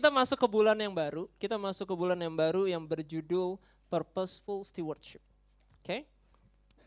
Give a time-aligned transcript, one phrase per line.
[0.00, 1.28] Kita masuk ke bulan yang baru.
[1.36, 3.60] Kita masuk ke bulan yang baru yang berjudul
[3.92, 5.20] Purposeful Stewardship.
[5.76, 6.08] Oke?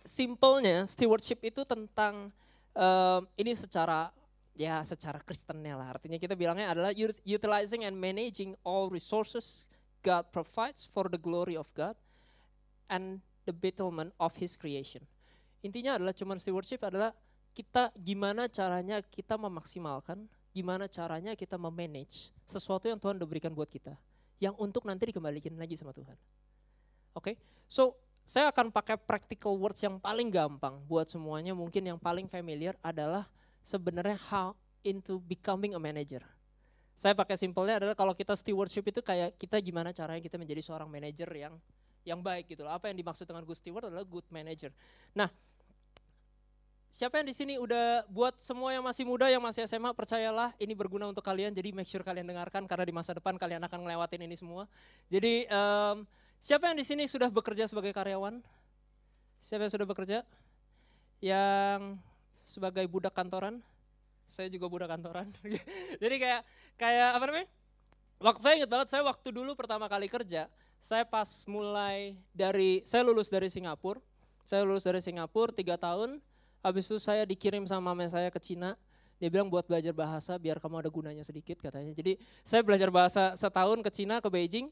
[0.02, 2.34] Simpelnya, stewardship itu tentang
[2.74, 4.10] em, ini secara
[4.58, 5.94] ya secara Kristennya lah.
[5.94, 9.70] Artinya kita bilangnya adalah ut- utilizing and managing all resources
[10.02, 11.94] God provides for the glory of God
[12.90, 15.06] and the betterment of His creation.
[15.62, 17.14] Intinya adalah cuman stewardship adalah
[17.54, 23.68] kita gimana caranya kita memaksimalkan, gimana caranya kita memanage sesuatu yang Tuhan udah berikan buat
[23.68, 23.98] kita,
[24.38, 26.16] yang untuk nanti dikembalikan lagi sama Tuhan.
[27.18, 31.52] Oke, so saya akan pakai practical words yang paling gampang buat semuanya.
[31.52, 33.28] Mungkin yang paling familiar adalah
[33.66, 36.24] sebenarnya how into becoming a manager.
[36.94, 40.88] Saya pakai simpelnya adalah kalau kita stewardship itu kayak kita gimana caranya kita menjadi seorang
[40.88, 41.58] manager yang
[42.08, 42.72] yang baik gitu loh.
[42.72, 44.70] Apa yang dimaksud dengan good steward adalah good manager.
[45.16, 45.28] Nah,
[46.94, 50.78] siapa yang di sini udah buat semua yang masih muda, yang masih SMA, percayalah ini
[50.78, 51.50] berguna untuk kalian.
[51.50, 54.70] Jadi make sure kalian dengarkan karena di masa depan kalian akan ngelewatin ini semua.
[55.10, 56.06] Jadi em,
[56.38, 58.38] siapa yang di sini sudah bekerja sebagai karyawan?
[59.42, 60.22] Siapa yang sudah bekerja?
[61.18, 61.98] Yang
[62.46, 63.58] sebagai budak kantoran?
[64.30, 65.34] Saya juga budak kantoran.
[66.04, 66.46] Jadi kayak
[66.78, 67.48] kayak apa namanya?
[68.22, 70.46] Waktu saya ingat banget, saya waktu dulu pertama kali kerja,
[70.78, 74.00] saya pas mulai dari, saya lulus dari Singapura,
[74.48, 76.24] saya lulus dari Singapura tiga tahun,
[76.64, 78.80] habis itu saya dikirim sama mama saya ke Cina,
[79.20, 81.92] dia bilang buat belajar bahasa biar kamu ada gunanya sedikit katanya.
[81.92, 84.72] Jadi saya belajar bahasa setahun ke Cina, ke Beijing,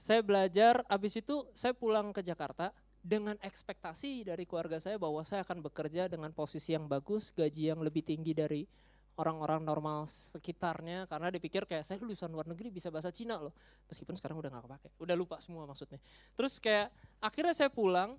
[0.00, 5.44] saya belajar, habis itu saya pulang ke Jakarta dengan ekspektasi dari keluarga saya bahwa saya
[5.44, 8.64] akan bekerja dengan posisi yang bagus, gaji yang lebih tinggi dari
[9.20, 11.04] orang-orang normal sekitarnya.
[11.04, 13.52] Karena dipikir kayak saya lulusan luar negeri bisa bahasa Cina loh.
[13.92, 14.88] Meskipun sekarang udah nggak kepake.
[14.96, 16.00] Udah lupa semua maksudnya.
[16.32, 16.88] Terus kayak
[17.20, 18.16] akhirnya saya pulang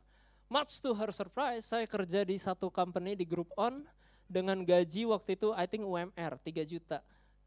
[0.52, 3.88] much to her surprise saya kerja di satu company di Group On
[4.28, 7.00] dengan gaji waktu itu I think UMR 3 juta.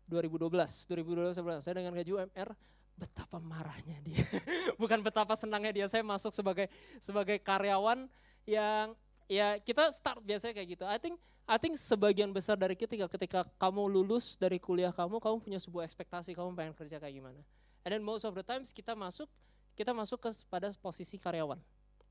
[0.05, 0.53] 2012
[0.89, 2.53] 2012 saya dengan gaji UMR
[2.97, 4.25] betapa marahnya dia.
[4.81, 6.69] Bukan betapa senangnya dia saya masuk sebagai
[7.01, 8.09] sebagai karyawan
[8.45, 8.93] yang
[9.29, 10.85] ya kita start biasanya kayak gitu.
[10.85, 15.37] I think I think sebagian besar dari kita ketika kamu lulus dari kuliah kamu, kamu
[15.45, 17.41] punya sebuah ekspektasi kamu pengen kerja kayak gimana.
[17.85, 19.29] And then most of the times kita masuk,
[19.77, 21.61] kita masuk ke pada posisi karyawan,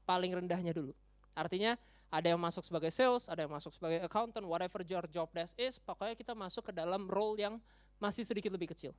[0.04, 0.92] paling rendahnya dulu.
[1.34, 1.76] Artinya
[2.14, 5.82] ada yang masuk sebagai sales, ada yang masuk sebagai accountant, whatever your job desk is,
[5.82, 7.58] pokoknya kita masuk ke dalam role yang
[7.98, 8.94] masih sedikit lebih kecil.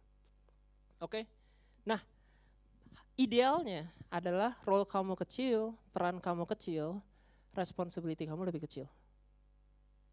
[0.99, 1.29] Oke?
[1.87, 2.03] Nah,
[3.15, 6.99] idealnya adalah role kamu kecil, peran kamu kecil,
[7.55, 8.91] responsibility kamu lebih kecil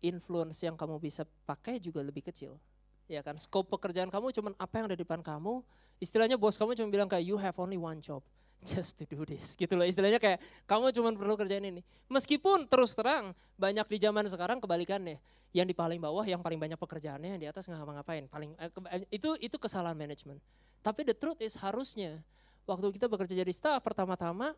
[0.01, 2.57] influence yang kamu bisa pakai juga lebih kecil.
[3.05, 5.61] Ya kan, scope pekerjaan kamu cuman apa yang ada di depan kamu.
[6.01, 8.25] Istilahnya bos kamu cuma bilang kayak you have only one job
[8.61, 9.57] just to do this.
[9.57, 10.39] Gitu loh istilahnya kayak
[10.69, 11.81] kamu cuma perlu kerjain ini.
[12.07, 15.17] Meskipun terus terang banyak di zaman sekarang kebalikannya.
[15.51, 18.23] Yang di paling bawah yang paling banyak pekerjaannya, yang di atas nggak ngapa-ngapain.
[18.31, 20.39] Paling eh, eh, itu itu kesalahan manajemen.
[20.79, 22.23] Tapi the truth is harusnya
[22.63, 24.55] waktu kita bekerja jadi staff pertama-tama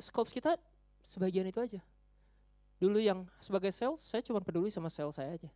[0.00, 0.58] scope kita
[1.06, 1.80] sebagian itu aja.
[2.78, 5.50] Dulu yang sebagai sales, saya cuma peduli sama sales saya aja.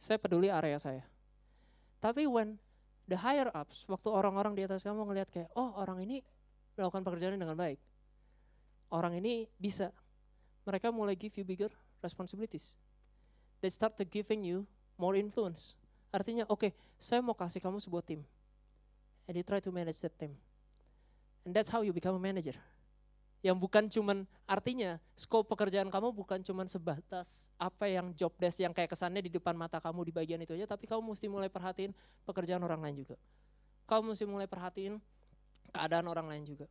[0.00, 1.04] Saya peduli area saya.
[2.00, 2.56] Tapi when
[3.06, 6.24] the higher ups, waktu orang-orang di atas kamu ngelihat kayak, oh orang ini
[6.78, 7.78] melakukan pekerjaannya dengan baik.
[8.92, 9.92] Orang ini bisa.
[10.62, 11.72] Mereka mulai give you bigger
[12.04, 12.76] responsibilities.
[13.64, 14.68] They start to giving you
[15.00, 15.74] more influence.
[16.12, 18.20] Artinya, oke, saya mau kasih kamu sebuah tim.
[19.26, 20.36] And you try to manage that team.
[21.42, 22.58] And that's how you become a manager
[23.42, 28.70] yang bukan cuman artinya scope pekerjaan kamu bukan cuman sebatas apa yang job desk yang
[28.70, 31.90] kayak kesannya di depan mata kamu di bagian itu aja tapi kamu mesti mulai perhatiin
[32.22, 33.18] pekerjaan orang lain juga
[33.90, 35.02] kamu mesti mulai perhatiin
[35.70, 36.66] keadaan orang lain juga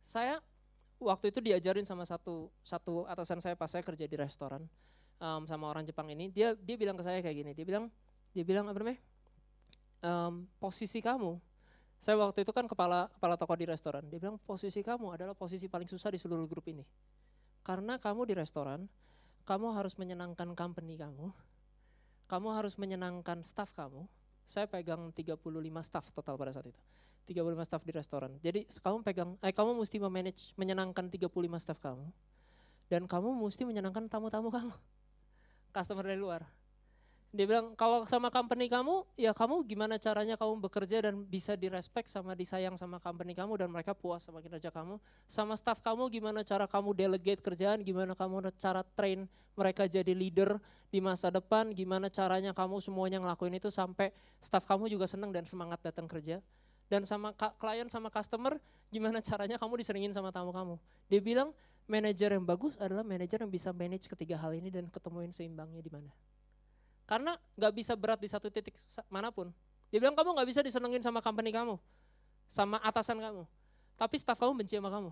[0.00, 0.38] saya
[1.02, 4.62] waktu itu diajarin sama satu satu atasan saya pas saya kerja di restoran
[5.18, 7.90] em, sama orang Jepang ini dia dia bilang ke saya kayak gini dia bilang
[8.30, 9.00] dia bilang apa namanya
[10.00, 11.36] Em, posisi kamu
[12.00, 14.08] saya waktu itu kan kepala kepala toko di restoran.
[14.08, 16.80] Dia bilang posisi kamu adalah posisi paling susah di seluruh grup ini.
[17.60, 18.88] Karena kamu di restoran,
[19.44, 21.28] kamu harus menyenangkan company kamu.
[22.24, 24.08] Kamu harus menyenangkan staff kamu.
[24.48, 25.44] Saya pegang 35
[25.84, 26.80] staff total pada saat itu.
[27.28, 28.32] 35 staff di restoran.
[28.40, 31.28] Jadi kamu pegang eh kamu mesti memanage menyenangkan 35
[31.58, 32.06] staff kamu.
[32.90, 34.74] Dan kamu mesti menyenangkan tamu-tamu kamu.
[35.70, 36.42] Customer dari luar.
[37.30, 42.10] Dia bilang kalau sama company kamu, ya kamu gimana caranya kamu bekerja dan bisa direspek
[42.10, 44.98] sama disayang sama company kamu dan mereka puas sama kinerja kamu.
[45.30, 50.58] Sama staff kamu gimana cara kamu delegate kerjaan, gimana kamu cara train mereka jadi leader
[50.90, 54.10] di masa depan, gimana caranya kamu semuanya ngelakuin itu sampai
[54.42, 56.42] staff kamu juga senang dan semangat datang kerja.
[56.90, 58.58] Dan sama klien sama customer,
[58.90, 60.74] gimana caranya kamu diseringin sama tamu kamu.
[61.06, 61.54] Dia bilang
[61.86, 65.90] manajer yang bagus adalah manajer yang bisa manage ketiga hal ini dan ketemuin seimbangnya di
[65.90, 66.10] mana.
[67.06, 68.74] Karena nggak bisa berat di satu titik
[69.06, 69.54] mana pun.
[69.94, 71.78] Dia bilang kamu nggak bisa disenengin sama company kamu,
[72.50, 73.46] sama atasan kamu.
[73.94, 75.10] Tapi staff kamu benci sama kamu.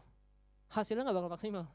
[0.70, 1.66] Hasilnya nggak bakal maksimal.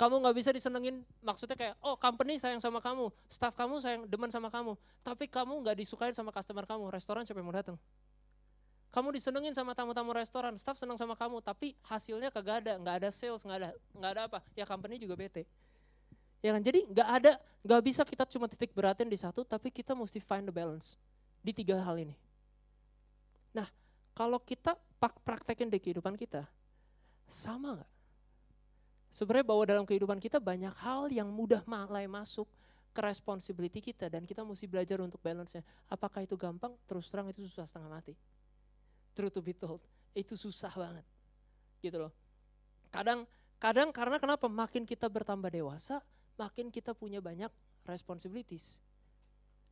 [0.00, 4.32] Kamu nggak bisa disenengin, maksudnya kayak, oh company sayang sama kamu, staff kamu sayang demen
[4.32, 4.72] sama kamu.
[5.04, 7.76] Tapi kamu nggak disukain sama customer kamu, restoran siapa yang mau datang?
[8.90, 13.08] Kamu disenengin sama tamu-tamu restoran, staff senang sama kamu, tapi hasilnya kagak ada, nggak ada
[13.14, 15.46] sales, nggak ada, nggak ada apa, ya company juga bete.
[16.42, 16.62] Ya kan?
[16.62, 17.32] Jadi nggak ada,
[17.62, 20.98] nggak bisa kita cuma titik beratin di satu, tapi kita mesti find the balance
[21.38, 22.18] di tiga hal ini.
[23.54, 23.70] Nah,
[24.10, 26.42] kalau kita praktekin di kehidupan kita,
[27.30, 27.90] sama nggak?
[29.10, 32.46] Sebenarnya bahwa dalam kehidupan kita banyak hal yang mudah mulai masuk
[32.90, 35.62] ke responsibility kita dan kita mesti belajar untuk balance-nya.
[35.86, 36.74] Apakah itu gampang?
[36.90, 38.14] Terus terang itu susah setengah mati.
[39.14, 39.82] True to be told,
[40.14, 41.06] itu susah banget.
[41.82, 42.12] Gitu loh.
[42.90, 43.26] Kadang
[43.60, 46.00] kadang karena kenapa makin kita bertambah dewasa,
[46.38, 47.50] makin kita punya banyak
[47.84, 48.80] responsibilities.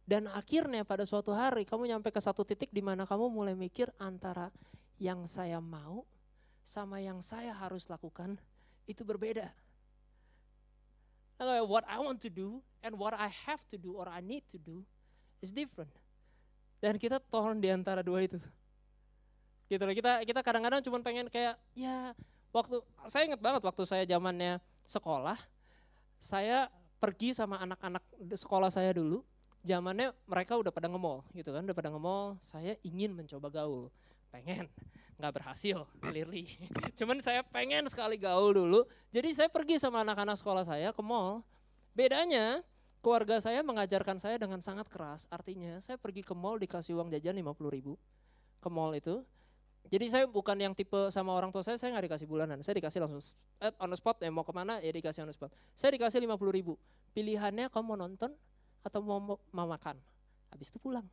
[0.08, 3.92] Dan akhirnya pada suatu hari kamu nyampe ke satu titik di mana kamu mulai mikir
[4.00, 4.48] antara
[4.96, 6.08] yang saya mau
[6.64, 8.40] sama yang saya harus lakukan
[8.88, 9.52] itu berbeda.
[11.68, 14.58] What I want to do and what I have to do or I need to
[14.58, 14.82] do
[15.44, 15.92] is different.
[16.82, 18.40] Dan kita torn di antara dua itu.
[19.68, 22.16] Gitu loh, kita kita kadang-kadang cuma pengen kayak ya
[22.56, 25.36] waktu saya ingat banget waktu saya zamannya sekolah,
[26.16, 29.20] saya pergi sama anak-anak sekolah saya dulu,
[29.62, 33.92] zamannya mereka udah pada nge-mall gitu kan, udah pada nge-mall, saya ingin mencoba gaul.
[34.28, 34.68] Pengen,
[35.16, 36.52] nggak berhasil, clearly.
[36.98, 41.44] Cuman saya pengen sekali gaul dulu, jadi saya pergi sama anak-anak sekolah saya ke mall.
[41.96, 42.60] Bedanya,
[43.00, 47.36] keluarga saya mengajarkan saya dengan sangat keras, artinya saya pergi ke mall dikasih uang jajan
[47.40, 47.96] 50 ribu,
[48.60, 49.24] ke mall itu,
[49.88, 52.60] jadi saya bukan yang tipe sama orang tua saya, saya nggak dikasih bulanan.
[52.60, 53.22] Saya dikasih langsung
[53.62, 55.48] eh, on the spot, ya mau ke mana ya dikasih on the spot.
[55.72, 56.76] Saya dikasih 50 ribu.
[57.16, 58.36] Pilihannya kamu mau nonton
[58.84, 59.96] atau mau, mau makan.
[60.52, 61.08] Habis itu pulang.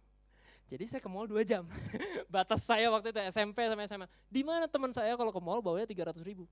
[0.67, 1.63] Jadi saya ke mall 2 jam.
[2.33, 4.07] Batas saya waktu itu SMP sama SMA.
[4.27, 6.43] Di mana teman saya kalau ke mall bawanya 300 ribu.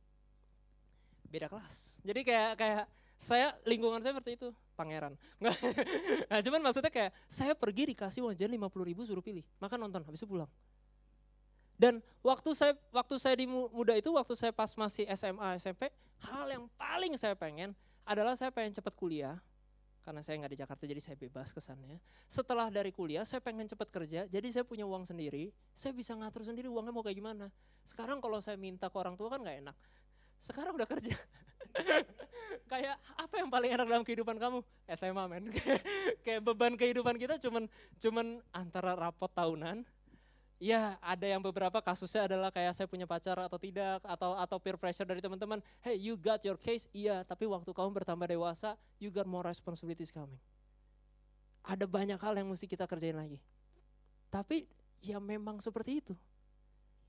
[1.28, 2.00] Beda kelas.
[2.08, 2.86] Jadi kayak kayak
[3.18, 5.16] saya lingkungan saya seperti itu, pangeran.
[6.30, 10.04] nah, cuman maksudnya kayak saya pergi dikasih uang jajan 50 ribu suruh pilih, makan nonton,
[10.04, 10.52] habis itu pulang.
[11.84, 15.92] Dan waktu saya waktu saya di muda itu, waktu saya pas masih SMA, SMP,
[16.24, 17.76] hal yang paling saya pengen
[18.08, 19.36] adalah saya pengen cepat kuliah.
[20.00, 22.00] Karena saya nggak di Jakarta jadi saya bebas kesannya.
[22.32, 26.48] Setelah dari kuliah saya pengen cepat kerja, jadi saya punya uang sendiri, saya bisa ngatur
[26.48, 27.52] sendiri uangnya mau kayak gimana.
[27.84, 29.76] Sekarang kalau saya minta ke orang tua kan nggak enak.
[30.40, 31.16] Sekarang udah kerja.
[32.72, 34.64] kayak apa yang paling enak dalam kehidupan kamu?
[34.92, 35.52] SMA men.
[36.28, 37.68] kayak beban kehidupan kita cuman
[38.00, 39.84] cuman antara rapot tahunan,
[40.64, 44.80] Ya, ada yang beberapa kasusnya adalah kayak saya punya pacar atau tidak atau atau peer
[44.80, 45.60] pressure dari teman-teman.
[45.84, 46.88] Hey, you got your case.
[46.96, 50.40] Iya, tapi waktu kamu bertambah dewasa, you got more responsibilities coming.
[51.68, 53.44] Ada banyak hal yang mesti kita kerjain lagi.
[54.32, 54.64] Tapi
[55.04, 56.16] ya memang seperti itu.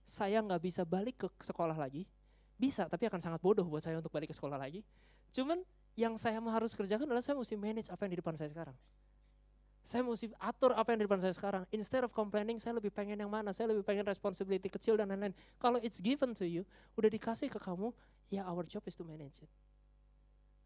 [0.03, 2.11] Saya nggak bisa balik ke sekolah lagi.
[2.59, 4.83] Bisa, tapi akan sangat bodoh buat saya untuk balik ke sekolah lagi.
[5.31, 5.63] Cuman
[5.95, 8.75] yang saya harus kerjakan adalah saya mesti manage apa yang di depan saya sekarang.
[9.85, 11.69] Saya mesti atur apa yang di depan saya sekarang.
[11.69, 13.53] Instead of complaining, saya lebih pengen yang mana?
[13.53, 15.37] Saya lebih pengen responsibility kecil dan lain-lain.
[15.61, 16.65] Kalau it's given to you,
[16.97, 17.93] udah dikasih ke kamu,
[18.33, 19.53] ya our job is to manage it.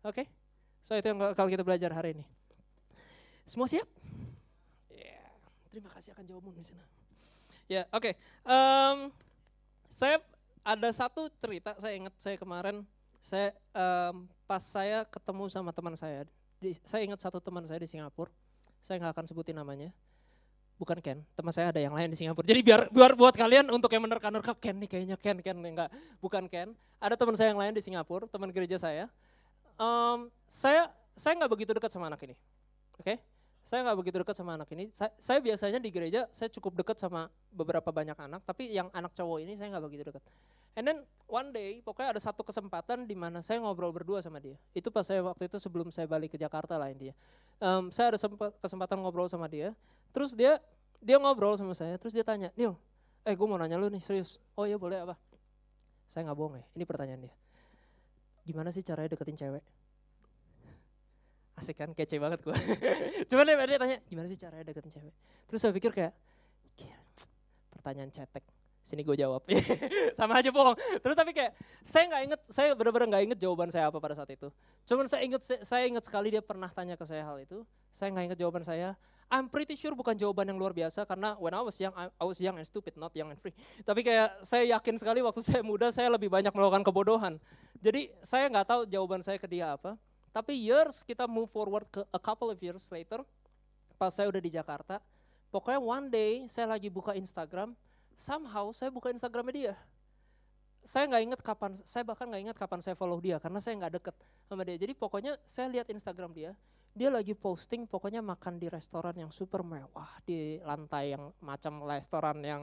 [0.07, 0.23] Oke?
[0.23, 0.27] Okay?
[0.79, 2.25] So itu yang kalau kita belajar hari ini.
[3.43, 3.91] Semua siap?
[4.87, 5.27] Yeah.
[5.75, 6.87] Terima kasih akan jawabmu di sana.
[7.67, 8.15] Ya, oke.
[8.47, 9.11] Um,
[9.91, 10.23] saya
[10.63, 12.87] ada satu cerita, saya ingat saya kemarin,
[13.19, 16.23] saya um, pas saya ketemu sama teman saya,
[16.63, 18.31] di, saya ingat satu teman saya di Singapura,
[18.89, 19.93] saya nggak akan sebutin namanya.
[20.81, 22.47] Bukan Ken, teman saya ada yang lain di Singapura.
[22.49, 25.93] Jadi biar biar buat kalian untuk yang menerka-nerka Ken nih kayaknya Ken, Ken enggak,
[26.25, 26.73] bukan Ken.
[26.97, 29.11] Ada teman saya yang lain di Singapura, teman gereja saya.
[29.77, 32.35] Um, saya saya nggak begitu dekat sama anak ini,
[32.97, 33.05] oke?
[33.05, 33.17] Okay?
[33.67, 34.89] Saya nggak begitu dekat sama anak ini.
[34.95, 39.13] Saya, saya biasanya di gereja saya cukup dekat sama beberapa banyak anak, tapi yang anak
[39.13, 40.23] cowok ini saya nggak begitu dekat.
[40.79, 44.55] And then one day, pokoknya ada satu kesempatan di mana saya ngobrol berdua sama dia.
[44.71, 47.19] Itu pas saya waktu itu sebelum saya balik ke Jakarta lah intinya.
[47.59, 48.19] Um, saya ada
[48.63, 49.75] kesempatan ngobrol sama dia.
[50.15, 50.63] Terus dia
[51.03, 51.99] dia ngobrol sama saya.
[51.99, 52.79] Terus dia tanya, Nil,
[53.27, 54.39] eh gue mau nanya lu nih serius.
[54.55, 55.19] Oh iya boleh apa?
[56.07, 56.65] Saya nggak bohong ya.
[56.79, 57.35] Ini pertanyaan dia.
[58.47, 59.65] Gimana sih caranya deketin cewek?
[61.59, 62.55] Asik kan, kece banget gue.
[63.35, 65.15] Cuman dia tanya, gimana sih caranya deketin cewek?
[65.51, 66.15] Terus saya pikir kayak,
[67.75, 68.47] pertanyaan cetek
[68.89, 69.45] sini gue jawab.
[70.19, 70.73] Sama aja bohong.
[71.05, 71.53] Terus tapi kayak
[71.85, 74.49] saya nggak inget saya benar-benar nggak inget jawaban saya apa pada saat itu.
[74.89, 77.69] Cuman saya inget saya inget sekali dia pernah tanya ke saya hal itu.
[77.93, 78.97] Saya nggak inget jawaban saya.
[79.29, 82.41] I'm pretty sure bukan jawaban yang luar biasa karena when I was young I was
[82.41, 83.53] young and stupid not young and free.
[83.85, 87.37] Tapi kayak saya yakin sekali waktu saya muda saya lebih banyak melakukan kebodohan.
[87.85, 90.01] Jadi saya nggak tahu jawaban saya ke dia apa.
[90.33, 93.21] Tapi years kita move forward ke a couple of years later
[93.99, 95.03] pas saya udah di Jakarta
[95.51, 97.75] pokoknya one day saya lagi buka Instagram
[98.19, 99.75] somehow saya buka Instagramnya dia.
[100.83, 104.03] Saya nggak inget kapan, saya bahkan nggak inget kapan saya follow dia karena saya nggak
[104.03, 104.17] deket
[104.51, 104.77] sama dia.
[104.77, 106.53] Jadi pokoknya saya lihat Instagram dia,
[106.99, 112.43] dia lagi posting pokoknya makan di restoran yang super mewah di lantai yang macam restoran
[112.43, 112.63] yang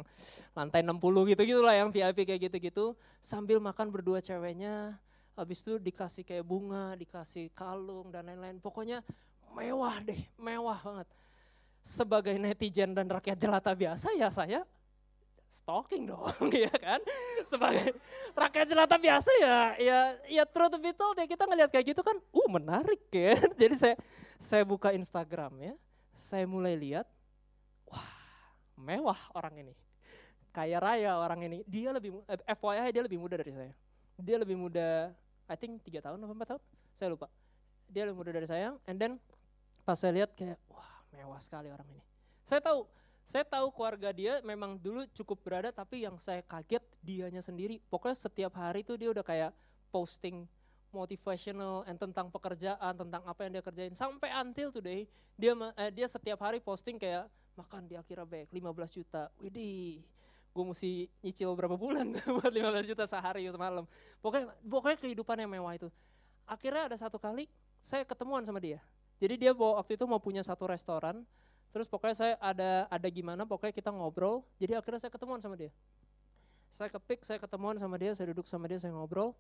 [0.51, 4.99] lantai 60 gitu gitulah yang VIP kayak gitu-gitu sambil makan berdua ceweknya
[5.39, 8.99] habis itu dikasih kayak bunga dikasih kalung dan lain-lain pokoknya
[9.55, 11.07] mewah deh mewah banget
[11.79, 14.67] sebagai netizen dan rakyat jelata biasa ya saya
[15.55, 16.99] stalking dong, ya kan?
[17.47, 17.95] Sebagai
[18.35, 22.19] rakyat jelata biasa ya, ya, ya true to be ya kita ngelihat kayak gitu kan,
[22.19, 23.39] uh menarik ya.
[23.61, 23.95] Jadi saya
[24.35, 25.73] saya buka Instagram ya,
[26.11, 27.07] saya mulai lihat,
[27.87, 28.11] wah
[28.75, 29.73] mewah orang ini,
[30.51, 31.63] kaya raya orang ini.
[31.63, 33.73] Dia lebih, eh, FYI dia lebih muda dari saya.
[34.19, 35.15] Dia lebih muda,
[35.47, 37.31] I think tiga tahun atau empat tahun, saya lupa.
[37.87, 39.15] Dia lebih muda dari saya, and then
[39.87, 42.03] pas saya lihat kayak, wah mewah sekali orang ini.
[42.43, 42.85] Saya tahu
[43.25, 47.81] saya tahu keluarga dia memang dulu cukup berada tapi yang saya kaget dianya sendiri.
[47.89, 49.51] Pokoknya setiap hari tuh dia udah kayak
[49.89, 50.45] posting
[50.93, 53.97] motivational and tentang pekerjaan, tentang apa yang dia kerjain.
[53.97, 57.25] Sampai until today dia eh, dia setiap hari posting kayak
[57.57, 59.33] makan di akhirnya baik 15 juta.
[59.41, 60.05] Widih,
[60.53, 63.89] gue mesti nyicil berapa bulan buat 15 juta sehari semalam.
[64.21, 65.89] Pokoknya pokoknya kehidupan yang mewah itu.
[66.45, 67.49] Akhirnya ada satu kali
[67.81, 68.77] saya ketemuan sama dia.
[69.17, 71.25] Jadi dia waktu itu mau punya satu restoran,
[71.75, 74.47] Terus pokoknya saya ada ada gimana, pokoknya kita ngobrol.
[74.55, 75.75] Jadi akhirnya saya ketemuan sama dia.
[76.71, 79.35] Saya kepik, saya ketemuan sama dia, saya duduk sama dia, saya ngobrol.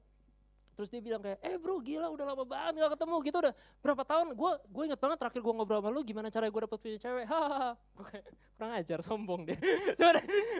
[0.75, 4.03] Terus dia bilang kayak, eh bro gila udah lama banget gak ketemu gitu udah berapa
[4.03, 4.35] tahun.
[4.35, 7.23] Gue gue inget banget terakhir gue ngobrol sama lu gimana cara gue dapet punya cewek.
[7.23, 7.71] Hahaha.
[8.59, 9.55] Kurang ajar, sombong dia.
[9.99, 10.13] cuman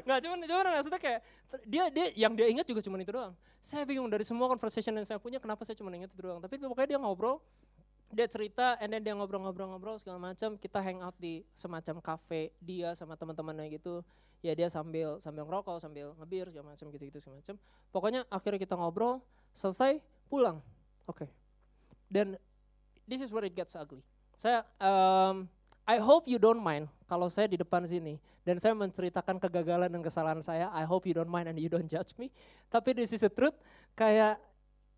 [0.08, 1.20] nggak cuman cuman maksudnya kayak
[1.68, 3.36] dia dia yang dia ingat juga cuma itu doang.
[3.60, 6.40] Saya bingung dari semua conversation yang saya punya kenapa saya cuma ingat itu doang.
[6.40, 7.44] Tapi pokoknya dia ngobrol,
[8.16, 10.56] dia cerita and then dia ngobrol-ngobrol-ngobrol segala macam.
[10.56, 14.00] Kita hang out di semacam cafe dia sama teman-temannya gitu.
[14.40, 17.56] Ya dia sambil sambil ngerokok sambil ngebir segala macam gitu-gitu segala macam.
[17.92, 19.20] Pokoknya akhirnya kita ngobrol
[19.52, 20.00] selesai
[20.32, 20.64] pulang.
[21.06, 21.28] Oke.
[21.28, 21.30] Okay.
[22.10, 22.40] dan
[23.04, 24.00] this is where it gets ugly.
[24.40, 25.52] Saya um,
[25.84, 28.16] I hope you don't mind kalau saya di depan sini.
[28.46, 30.70] Dan saya menceritakan kegagalan dan kesalahan saya.
[30.70, 32.30] I hope you don't mind and you don't judge me.
[32.70, 33.58] Tapi this is the truth.
[33.98, 34.38] Kayak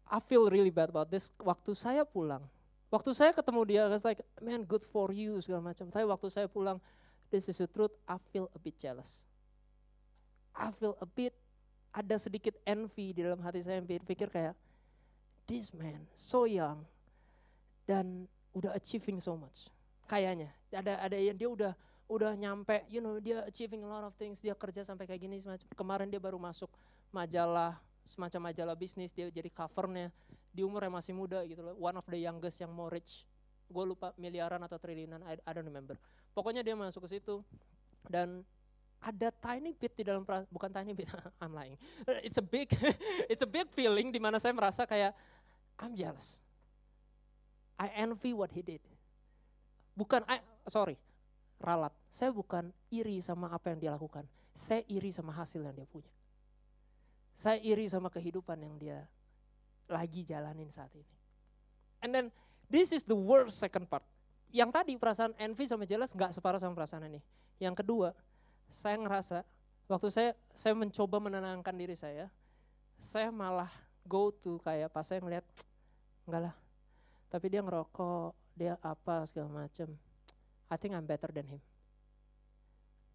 [0.07, 1.31] I feel really bad about this.
[1.39, 2.43] Waktu saya pulang
[2.87, 5.91] Waktu saya ketemu dia, I was like, man good for you segala macam.
[5.91, 6.79] Tapi waktu saya pulang,
[7.27, 9.27] this is the truth, I feel a bit jealous.
[10.55, 11.35] I feel a bit,
[11.91, 14.55] ada sedikit envy di dalam hati saya yang pikir kayak,
[15.47, 16.83] this man so young
[17.87, 19.71] dan udah achieving so much.
[20.07, 21.73] Kayaknya ada ada yang dia udah
[22.07, 25.39] udah nyampe, you know, dia achieving a lot of things, dia kerja sampai kayak gini
[25.39, 25.67] semacam.
[25.75, 26.71] Kemarin dia baru masuk
[27.11, 30.11] majalah semacam majalah bisnis, dia jadi covernya
[30.57, 33.29] di umur yang masih muda gitu loh, one of the youngest yang more rich.
[33.69, 35.93] Gue lupa miliaran atau triliunan, I, I don't remember.
[36.33, 37.45] Pokoknya dia masuk ke situ
[38.09, 38.41] dan
[38.97, 41.77] ada tiny bit di dalam bukan tiny bit, I'm lying.
[42.25, 42.73] It's a big
[43.31, 45.13] it's a big feeling di mana saya merasa kayak
[45.77, 46.41] I'm jealous.
[47.77, 48.81] I envy what he did.
[49.93, 50.97] Bukan I sorry,
[51.61, 51.93] ralat.
[52.09, 54.25] Saya bukan iri sama apa yang dia lakukan.
[54.57, 56.09] Saya iri sama hasil yang dia punya.
[57.37, 59.05] Saya iri sama kehidupan yang dia
[59.87, 61.15] lagi jalanin saat ini.
[62.03, 62.25] And then
[62.69, 64.03] this is the worst second part.
[64.51, 67.19] Yang tadi perasaan envy sama jealous nggak separah sama perasaan ini.
[67.59, 68.13] Yang kedua,
[68.69, 69.43] saya ngerasa
[69.87, 72.31] waktu saya saya mencoba menenangkan diri saya,
[72.99, 73.71] saya malah
[74.07, 75.43] go to kayak pas saya ngeliat
[76.27, 76.55] enggak lah.
[77.27, 79.91] Tapi dia ngerokok, dia apa segala macem.
[80.71, 81.61] I think I'm better than him.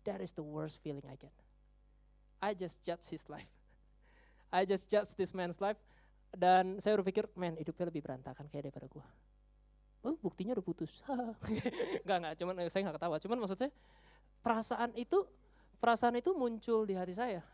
[0.04, 1.32] That is the worst feeling I get.
[2.42, 3.48] I just judge his life.
[4.52, 5.78] I just judge this man's life
[6.32, 9.04] dan saya berpikir, men hidupnya lebih berantakan kayak daripada gue.
[10.02, 11.04] Oh buktinya udah putus.
[12.02, 13.16] Enggak, enggak, cuman eh, saya nggak ketawa.
[13.22, 13.70] Cuman maksud saya,
[14.42, 15.22] perasaan itu,
[15.78, 17.44] perasaan itu muncul di hati saya.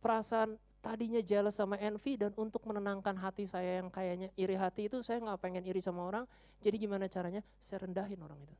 [0.00, 5.02] Perasaan tadinya jealous sama envy dan untuk menenangkan hati saya yang kayaknya iri hati itu
[5.04, 6.24] saya nggak pengen iri sama orang.
[6.64, 7.44] Jadi gimana caranya?
[7.60, 8.56] Saya rendahin orang itu.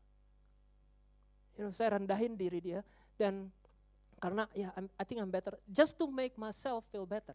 [1.56, 2.84] You know, saya rendahin diri dia
[3.16, 3.48] dan
[4.20, 7.34] karena ya I think I'm better just to make myself feel better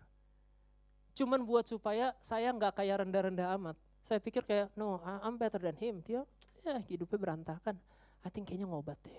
[1.13, 3.77] cuman buat supaya saya nggak kayak rendah-rendah amat.
[4.03, 6.03] Saya pikir kayak, no, I'm better than him.
[6.03, 6.27] Dia
[6.65, 7.79] ya hidupnya berantakan.
[8.23, 9.15] I think kayaknya ngobat deh.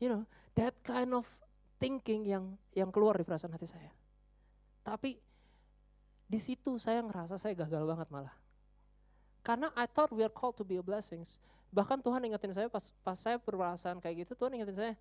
[0.00, 0.22] You know,
[0.56, 1.28] that kind of
[1.76, 3.92] thinking yang yang keluar di perasaan hati saya.
[4.84, 5.16] Tapi
[6.26, 8.34] di situ saya ngerasa saya gagal banget malah.
[9.44, 11.38] Karena I thought we are called to be a blessings.
[11.70, 14.92] Bahkan Tuhan ingetin saya pas pas saya perasaan kayak gitu, Tuhan ingetin saya,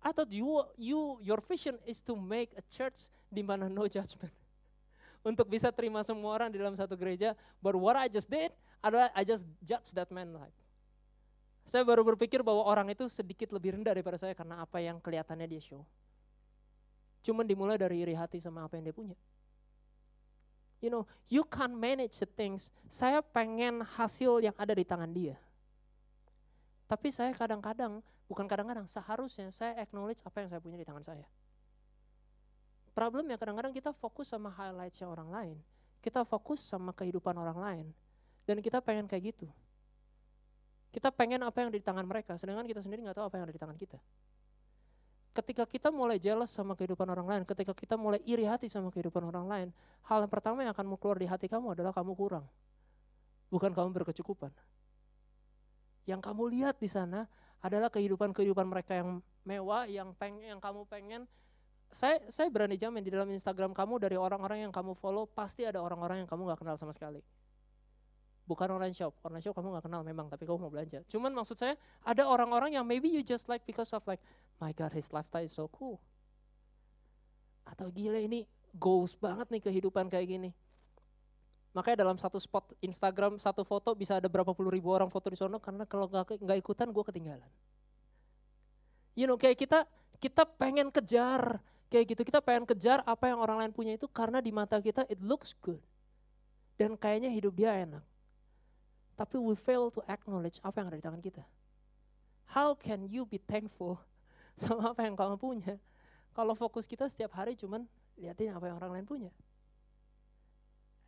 [0.00, 4.32] I thought you you your vision is to make a church di mana no judgment.
[5.26, 9.10] Untuk bisa terima semua orang di dalam satu gereja, but what I just did adalah
[9.10, 10.54] I just judge that man life.
[11.66, 15.50] Saya baru berpikir bahwa orang itu sedikit lebih rendah daripada saya karena apa yang kelihatannya
[15.50, 15.82] dia show.
[17.26, 19.18] Cuman dimulai dari iri hati sama apa yang dia punya
[20.80, 22.70] you know, you can't manage the things.
[22.86, 25.36] Saya pengen hasil yang ada di tangan dia.
[26.86, 27.98] Tapi saya kadang-kadang,
[28.30, 31.26] bukan kadang-kadang, seharusnya saya acknowledge apa yang saya punya di tangan saya.
[32.96, 35.56] Problemnya kadang-kadang kita fokus sama highlights yang orang lain.
[36.00, 37.86] Kita fokus sama kehidupan orang lain.
[38.48, 39.46] Dan kita pengen kayak gitu.
[40.96, 43.52] Kita pengen apa yang di tangan mereka, sedangkan kita sendiri nggak tahu apa yang ada
[43.52, 44.00] di tangan kita
[45.36, 49.20] ketika kita mulai jealous sama kehidupan orang lain, ketika kita mulai iri hati sama kehidupan
[49.28, 49.68] orang lain,
[50.08, 52.48] hal yang pertama yang akan keluar di hati kamu adalah kamu kurang.
[53.52, 54.48] Bukan kamu berkecukupan.
[56.08, 57.28] Yang kamu lihat di sana
[57.60, 61.28] adalah kehidupan-kehidupan mereka yang mewah, yang pengen, yang kamu pengen.
[61.90, 65.80] Saya saya berani jamin di dalam Instagram kamu dari orang-orang yang kamu follow pasti ada
[65.80, 67.24] orang-orang yang kamu nggak kenal sama sekali
[68.46, 69.12] bukan online shop.
[69.26, 71.02] Online shop kamu gak kenal memang, tapi kamu mau belanja.
[71.10, 71.74] Cuman maksud saya
[72.06, 74.22] ada orang-orang yang maybe you just like because of like,
[74.62, 75.98] my God his lifestyle is so cool.
[77.66, 78.46] Atau gila ini
[78.78, 80.50] goals banget nih kehidupan kayak gini.
[81.74, 85.36] Makanya dalam satu spot Instagram, satu foto bisa ada berapa puluh ribu orang foto di
[85.36, 87.50] sana karena kalau gak, gak ikutan gue ketinggalan.
[89.18, 89.84] You know kayak kita
[90.16, 94.42] kita pengen kejar kayak gitu, kita pengen kejar apa yang orang lain punya itu karena
[94.42, 95.80] di mata kita it looks good.
[96.76, 98.04] Dan kayaknya hidup dia enak
[99.16, 101.42] tapi we fail to acknowledge apa yang ada di tangan kita.
[102.52, 103.98] How can you be thankful
[104.60, 105.74] sama apa yang kamu punya?
[106.36, 107.88] Kalau fokus kita setiap hari cuman
[108.20, 109.32] liatin apa yang orang lain punya.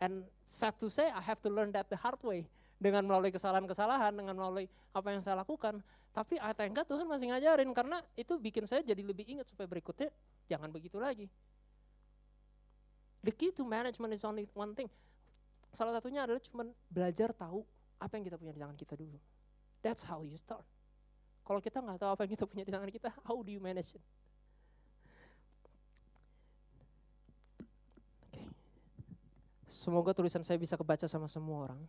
[0.00, 2.48] And sad to say, I have to learn that the hard way.
[2.78, 5.82] Dengan melalui kesalahan-kesalahan, dengan melalui apa yang saya lakukan.
[6.14, 9.66] Tapi I thank God Tuhan masih ngajarin, karena itu bikin saya jadi lebih ingat supaya
[9.66, 10.14] berikutnya
[10.46, 11.26] jangan begitu lagi.
[13.26, 14.86] The key to management is only one thing.
[15.74, 17.66] Salah satunya adalah cuman belajar tahu
[17.98, 19.18] apa yang kita punya di tangan kita dulu.
[19.82, 20.64] That's how you start.
[21.42, 23.98] Kalau kita nggak tahu apa yang kita punya di tangan kita, how do you manage
[23.98, 24.04] it?
[29.68, 31.80] Semoga tulisan saya bisa kebaca sama semua orang.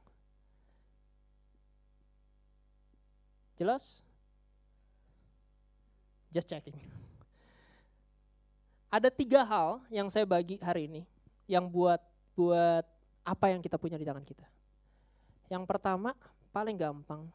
[3.60, 4.00] Jelas?
[6.32, 6.80] Just checking.
[8.88, 11.04] Ada tiga hal yang saya bagi hari ini
[11.44, 12.00] yang buat
[12.40, 12.88] buat
[13.28, 14.48] apa yang kita punya di tangan kita.
[15.52, 16.16] Yang pertama,
[16.56, 17.28] paling gampang,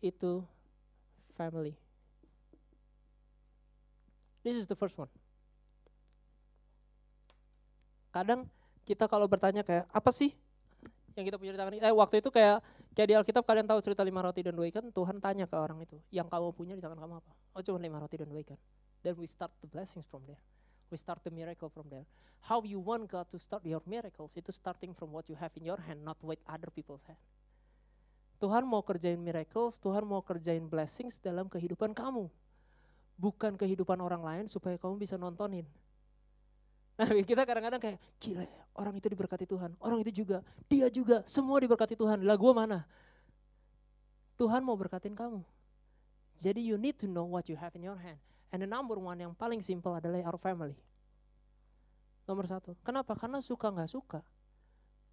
[0.00, 0.40] itu
[1.36, 1.76] family.
[4.40, 5.12] This is the first one.
[8.14, 8.48] Kadang
[8.88, 10.32] kita kalau bertanya kayak, apa sih
[11.14, 12.62] yang kita punya di tangan Eh waktu itu kayak
[12.94, 15.82] kayak di Alkitab kalian tahu cerita lima roti dan dua ikan, Tuhan tanya ke orang
[15.82, 17.32] itu, yang kamu punya di tangan kamu apa?
[17.52, 18.58] Oh cuma lima roti dan dua ikan.
[19.04, 20.40] Then we start the blessings from there.
[20.88, 22.06] We start the miracle from there.
[22.44, 25.64] How you want God to start your miracles itu starting from what you have in
[25.66, 27.20] your hand, not what other people's hand.
[28.40, 32.28] Tuhan mau kerjain miracles, Tuhan mau kerjain blessings dalam kehidupan kamu.
[33.16, 35.64] Bukan kehidupan orang lain supaya kamu bisa nontonin.
[36.94, 41.58] Nah kita kadang-kadang kayak, gila orang itu diberkati Tuhan, orang itu juga, dia juga, semua
[41.62, 42.22] diberkati Tuhan.
[42.26, 42.82] Lah gue mana?
[44.34, 45.42] Tuhan mau berkatin kamu.
[46.34, 48.18] Jadi you need to know what you have in your hand.
[48.50, 50.74] And the number one yang paling simple adalah our family.
[52.26, 52.74] Nomor satu.
[52.82, 53.14] Kenapa?
[53.14, 54.20] Karena suka nggak suka.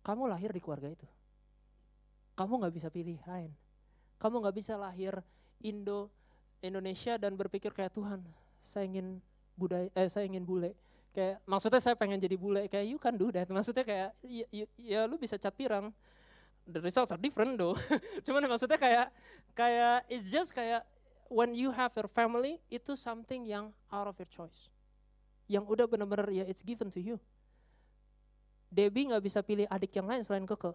[0.01, 1.05] Kamu lahir di keluarga itu.
[2.33, 3.53] Kamu nggak bisa pilih lain.
[4.17, 5.21] Kamu nggak bisa lahir
[5.61, 6.09] Indo
[6.61, 8.21] Indonesia dan berpikir kayak Tuhan,
[8.61, 9.17] saya ingin
[9.57, 10.77] budaya, eh, saya ingin bule.
[11.11, 13.47] Kayak maksudnya saya pengen jadi bule, kayak you can do that.
[13.51, 15.91] Maksudnya kayak ya, ya, ya lu bisa cat pirang.
[16.63, 17.75] The results are different though.
[18.25, 19.11] Cuman maksudnya kayak
[19.51, 20.87] kayak it's just kayak
[21.27, 24.71] when you have your family itu something yang out of your choice.
[25.51, 27.19] Yang udah benar-benar ya it's given to you.
[28.71, 30.71] Debbie nggak bisa pilih adik yang lain selain Keke.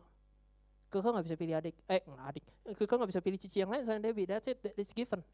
[0.92, 2.44] Keke nggak bisa pilih adik, eh adik.
[2.76, 4.28] Keke nggak bisa pilih cici yang lain selain Debbie.
[4.28, 5.24] That's it, it's given.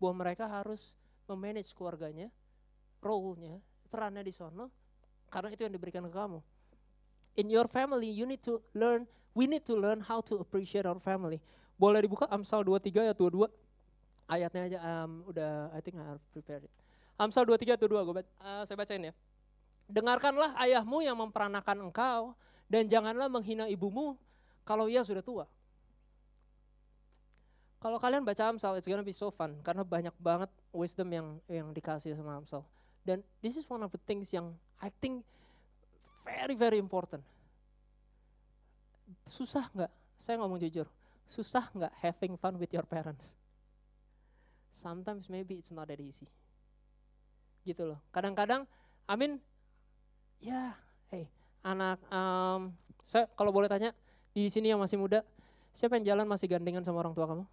[0.00, 0.96] Bahwa mereka harus
[1.28, 2.32] memanage keluarganya,
[3.04, 4.68] role-nya, perannya di sana,
[5.30, 6.42] karena itu yang diberikan ke kamu.
[7.36, 10.98] In your family, you need to learn, we need to learn how to appreciate our
[11.00, 11.38] family.
[11.76, 13.46] Boleh dibuka Amsal 23 ayat 22
[14.26, 16.72] ayatnya aja um, udah I think I have prepared it.
[17.16, 19.14] Amsal 23 atau 2 gue uh, saya bacain ya.
[19.86, 22.34] Dengarkanlah ayahmu yang memperanakan engkau
[22.66, 24.18] dan janganlah menghina ibumu
[24.66, 25.46] Kalau ia sudah tua.
[27.78, 31.70] Kalau kalian baca Amsal, it's gonna be so fun karena banyak banget wisdom yang yang
[31.70, 32.66] dikasih sama Amsal.
[33.06, 34.50] Dan this is one of the things yang
[34.82, 35.22] I think
[36.26, 37.22] very very important.
[39.30, 39.92] Susah nggak?
[40.18, 40.90] Saya ngomong jujur,
[41.30, 43.38] susah nggak having fun with your parents?
[44.74, 46.26] Sometimes maybe it's not that easy.
[47.62, 48.02] Gitu loh.
[48.10, 48.66] Kadang-kadang,
[49.06, 49.38] I mean,
[50.42, 50.74] ya,
[51.08, 51.30] hey,
[51.62, 52.74] anak, um,
[53.06, 53.94] saya kalau boleh tanya,
[54.34, 55.22] di sini yang masih muda,
[55.70, 57.44] siapa yang jalan masih gandengan sama orang tua kamu?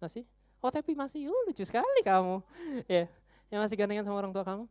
[0.00, 0.24] Masih?
[0.58, 2.42] Oh tapi masih, oh, lucu sekali kamu.
[2.90, 3.08] Ya, yeah.
[3.48, 4.64] Yang masih gandengan sama orang tua kamu.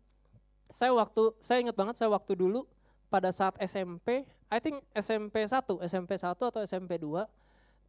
[0.69, 2.67] Saya waktu, saya ingat banget saya waktu dulu
[3.07, 7.23] pada saat SMP, I think SMP 1, SMP 1 atau SMP 2,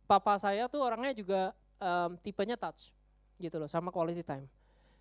[0.07, 2.95] papa saya tuh orangnya juga um, tipenya touch
[3.39, 4.47] gitu loh, sama quality time.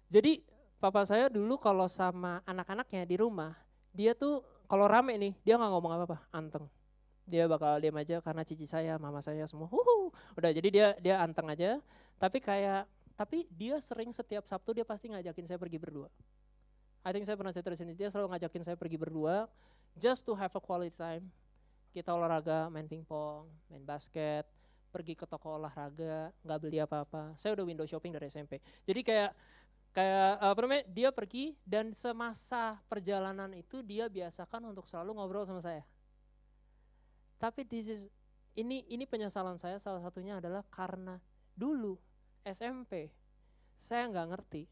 [0.09, 0.41] Jadi
[0.77, 3.53] papa saya dulu kalau sama anak-anaknya di rumah,
[3.93, 6.67] dia tuh kalau rame nih, dia nggak ngomong apa-apa, anteng.
[7.27, 10.11] Dia bakal diam aja karena cici saya, mama saya semua, huhu.
[10.39, 11.79] udah jadi dia dia anteng aja.
[12.17, 16.07] Tapi kayak, tapi dia sering setiap Sabtu dia pasti ngajakin saya pergi berdua.
[17.01, 19.49] I think saya pernah cerita sini, dia selalu ngajakin saya pergi berdua,
[19.97, 21.25] just to have a quality time.
[21.89, 24.45] Kita olahraga, main pingpong, main basket,
[24.93, 27.33] pergi ke toko olahraga, nggak beli apa-apa.
[27.39, 28.61] Saya udah window shopping dari SMP.
[28.85, 29.31] Jadi kayak
[29.97, 30.83] kayak apa namanya?
[30.93, 35.81] Dia pergi dan semasa perjalanan itu dia biasakan untuk selalu ngobrol sama saya.
[37.41, 38.01] Tapi this is
[38.57, 41.21] ini ini penyesalan saya salah satunya adalah karena
[41.53, 41.97] dulu
[42.45, 43.09] SMP
[43.77, 44.63] saya nggak ngerti.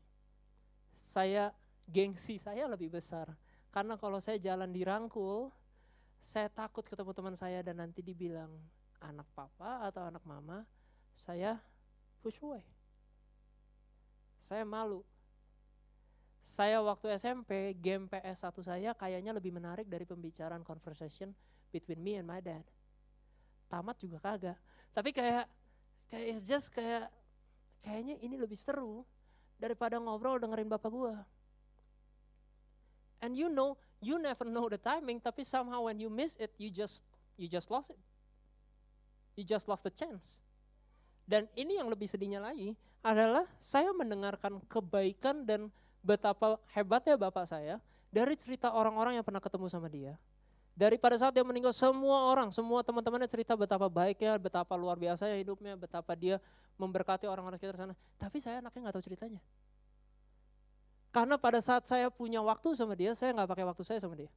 [0.95, 1.53] Saya
[1.85, 3.29] gengsi saya lebih besar
[3.75, 5.51] karena kalau saya jalan di Rangkul,
[6.23, 8.47] saya takut ketemu teman saya dan nanti dibilang
[9.03, 10.63] anak papa atau anak mama,
[11.11, 11.59] saya
[12.23, 12.63] push away.
[14.39, 15.03] Saya malu.
[16.39, 21.35] Saya waktu SMP, game PS1 saya kayaknya lebih menarik dari pembicaraan conversation
[21.67, 22.63] between me and my dad.
[23.67, 24.55] Tamat juga kagak.
[24.95, 25.51] Tapi kayak
[26.07, 27.11] kayak it's just kayak
[27.85, 29.05] kayaknya ini lebih seru
[29.61, 31.21] daripada ngobrol dengerin bapak gua.
[33.21, 36.73] And you know, you never know the timing, tapi somehow when you miss it, you
[36.73, 37.05] just
[37.37, 38.01] you just lost it.
[39.37, 40.41] You just lost the chance.
[41.25, 42.73] Dan ini yang lebih sedihnya lagi
[43.05, 45.69] adalah saya mendengarkan kebaikan dan
[46.05, 47.81] betapa hebatnya bapak saya
[48.13, 50.13] dari cerita orang-orang yang pernah ketemu sama dia.
[50.75, 55.31] Dari pada saat dia meninggal semua orang, semua teman-temannya cerita betapa baiknya, betapa luar biasa
[55.39, 56.35] hidupnya, betapa dia
[56.75, 57.95] memberkati orang-orang sekitar sana.
[58.19, 59.39] Tapi saya anaknya nggak tahu ceritanya.
[61.15, 64.27] Karena pada saat saya punya waktu sama dia, saya nggak pakai waktu saya sama dia.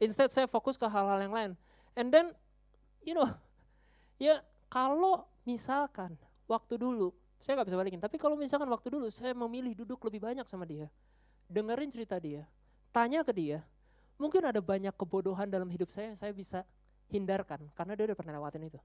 [0.00, 1.50] Instead saya fokus ke hal-hal yang lain.
[1.92, 2.32] And then,
[3.04, 3.28] you know,
[4.16, 4.40] ya
[4.72, 6.16] kalau misalkan
[6.48, 10.24] waktu dulu, saya nggak bisa balikin, tapi kalau misalkan waktu dulu saya memilih duduk lebih
[10.24, 10.88] banyak sama dia,
[11.52, 12.48] dengerin cerita dia,
[12.96, 13.60] tanya ke dia,
[14.16, 16.64] mungkin ada banyak kebodohan dalam hidup saya yang saya bisa
[17.08, 18.80] hindarkan, karena dia udah pernah lewatin itu.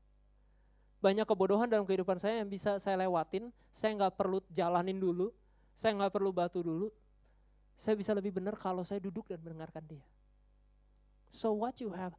[1.01, 5.33] Banyak kebodohan dalam kehidupan saya yang bisa saya lewatin, saya nggak perlu jalanin dulu,
[5.73, 6.93] saya nggak perlu batu dulu.
[7.73, 10.05] Saya bisa lebih benar kalau saya duduk dan mendengarkan dia.
[11.33, 12.13] So what you have,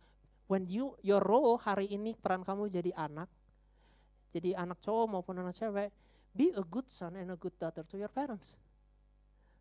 [0.51, 3.31] when you, your role hari ini peran kamu jadi anak,
[4.35, 5.94] jadi anak cowok maupun anak cewek,
[6.35, 8.59] be a good son and a good daughter to your parents.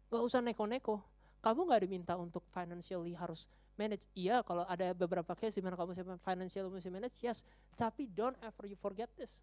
[0.09, 1.03] Gak usah neko-neko.
[1.41, 4.05] Kamu gak diminta untuk financially harus manage.
[4.13, 7.41] Iya kalau ada beberapa case di mana kamu financial mesti manage, yes.
[7.73, 9.41] Tapi don't ever you forget this.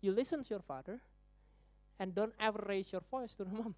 [0.00, 1.00] You listen to your father,
[1.98, 3.74] And don't ever raise your voice to the mom.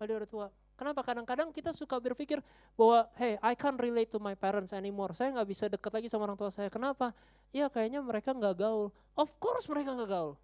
[0.00, 0.46] Wali orang tua.
[0.74, 1.06] Kenapa?
[1.06, 2.42] Kadang-kadang kita suka berpikir
[2.74, 5.14] bahwa, hey, I can't relate to my parents anymore.
[5.14, 6.66] Saya nggak bisa dekat lagi sama orang tua saya.
[6.66, 7.14] Kenapa?
[7.54, 8.90] Ya kayaknya mereka nggak gaul.
[9.14, 10.34] Of course mereka nggak gaul.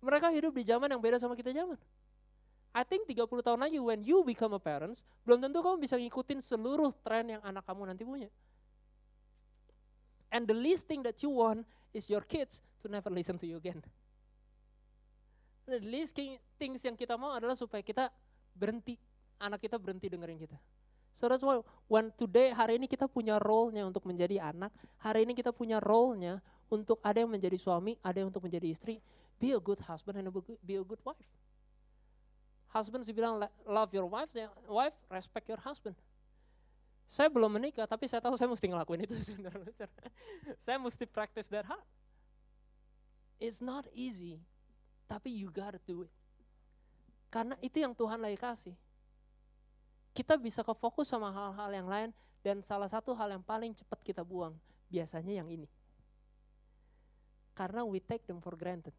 [0.00, 1.76] Mereka hidup di zaman yang beda sama kita zaman.
[2.70, 6.38] I think 30 tahun lagi when you become a parents, belum tentu kamu bisa ngikutin
[6.38, 8.30] seluruh tren yang anak kamu nanti punya.
[10.30, 13.58] And the least thing that you want is your kids to never listen to you
[13.58, 13.82] again.
[15.66, 16.14] The least
[16.58, 18.06] things yang kita mau adalah supaya kita
[18.54, 18.94] berhenti,
[19.42, 20.54] anak kita berhenti dengerin kita.
[21.10, 21.58] So that's why
[21.90, 24.70] when today hari ini kita punya role-nya untuk menjadi anak,
[25.02, 26.38] hari ini kita punya role-nya
[26.70, 29.02] untuk ada yang menjadi suami, ada yang untuk menjadi istri.
[29.42, 30.30] Be a good husband and
[30.62, 31.26] be a good wife.
[32.70, 35.98] Husband bilang love your wife, ya, wife respect your husband.
[37.10, 39.90] Saya belum menikah, tapi saya tahu saya mesti ngelakuin itu sebenarnya.
[40.62, 41.82] saya mesti practice that hard.
[43.42, 44.38] It's not easy
[45.10, 46.12] tapi you gotta do it.
[47.34, 48.78] Karena itu yang Tuhan lagi kasih.
[50.14, 52.10] Kita bisa ke fokus sama hal-hal yang lain
[52.46, 54.54] dan salah satu hal yang paling cepat kita buang
[54.86, 55.66] biasanya yang ini.
[57.58, 58.94] Karena we take them for granted.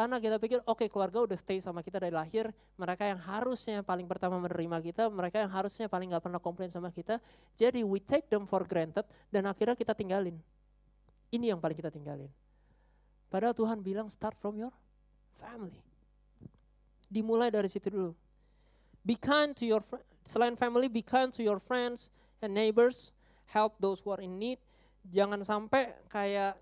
[0.00, 2.48] Karena kita pikir, oke okay, keluarga udah stay sama kita dari lahir,
[2.80, 6.88] mereka yang harusnya paling pertama menerima kita, mereka yang harusnya paling gak pernah komplain sama
[6.88, 7.20] kita.
[7.52, 10.40] Jadi we take them for granted dan akhirnya kita tinggalin.
[11.28, 12.32] Ini yang paling kita tinggalin.
[13.28, 14.72] Padahal Tuhan bilang start from your
[15.36, 15.84] family.
[17.04, 18.16] Dimulai dari situ dulu.
[19.04, 19.84] Be kind to your,
[20.24, 22.08] selain family, be kind to your friends
[22.40, 23.12] and neighbors,
[23.52, 24.64] help those who are in need.
[25.12, 26.56] Jangan sampai kayak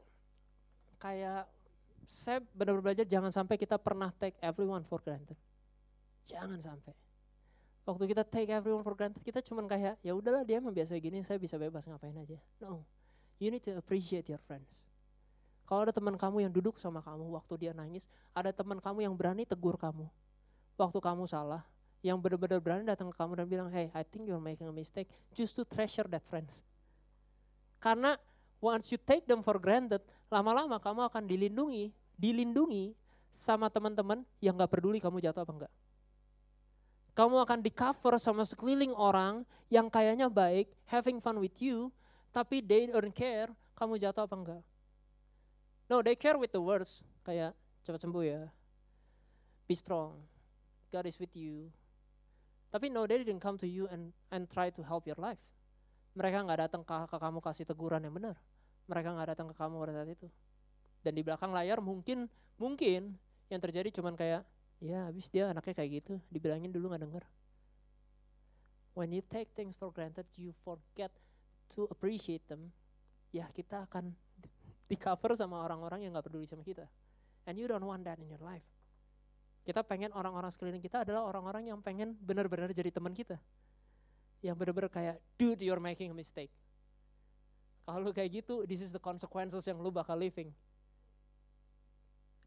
[0.98, 1.46] kayak
[2.08, 5.36] saya benar-benar belajar jangan sampai kita pernah take everyone for granted.
[6.24, 6.96] Jangan sampai.
[7.84, 11.20] Waktu kita take everyone for granted, kita cuman kayak ya udahlah dia emang biasa gini,
[11.20, 12.40] saya bisa bebas ngapain aja.
[12.64, 12.80] No.
[13.36, 14.88] You need to appreciate your friends.
[15.68, 19.12] Kalau ada teman kamu yang duduk sama kamu waktu dia nangis, ada teman kamu yang
[19.12, 20.08] berani tegur kamu
[20.78, 21.66] waktu kamu salah,
[22.00, 25.10] yang benar-benar berani datang ke kamu dan bilang, hey, I think you're making a mistake,
[25.34, 26.62] just to treasure that friends.
[27.82, 28.14] Karena
[28.58, 32.94] once you take them for granted, lama-lama kamu akan dilindungi, dilindungi
[33.30, 35.72] sama teman-teman yang gak peduli kamu jatuh apa enggak.
[37.14, 41.90] Kamu akan di cover sama sekeliling orang yang kayaknya baik, having fun with you,
[42.30, 44.62] tapi they don't care kamu jatuh apa enggak.
[45.88, 48.42] No, they care with the words, kayak cepat sembuh ya,
[49.64, 50.20] be strong,
[50.92, 51.72] God is with you.
[52.68, 55.40] Tapi no, they didn't come to you and and try to help your life.
[56.18, 58.34] Mereka nggak datang ke, ke kamu kasih teguran yang benar.
[58.90, 60.26] Mereka nggak datang ke kamu pada saat itu.
[61.06, 62.26] Dan di belakang layar mungkin
[62.58, 63.14] mungkin
[63.46, 64.42] yang terjadi cuman kayak
[64.82, 67.24] ya habis dia anaknya kayak gitu, dibilangin dulu nggak denger.
[68.98, 71.14] When you take things for granted, you forget
[71.78, 72.74] to appreciate them.
[73.30, 74.10] Ya kita akan
[74.90, 76.90] di cover sama orang-orang yang nggak peduli sama kita.
[77.46, 78.66] And you don't want that in your life.
[79.62, 83.38] Kita pengen orang-orang sekeliling kita adalah orang-orang yang pengen benar-benar jadi teman kita.
[84.44, 86.52] Yang benar-benar kayak, dude you're making a mistake.
[87.88, 90.52] Kalau kayak gitu, this is the consequences yang lu bakal living.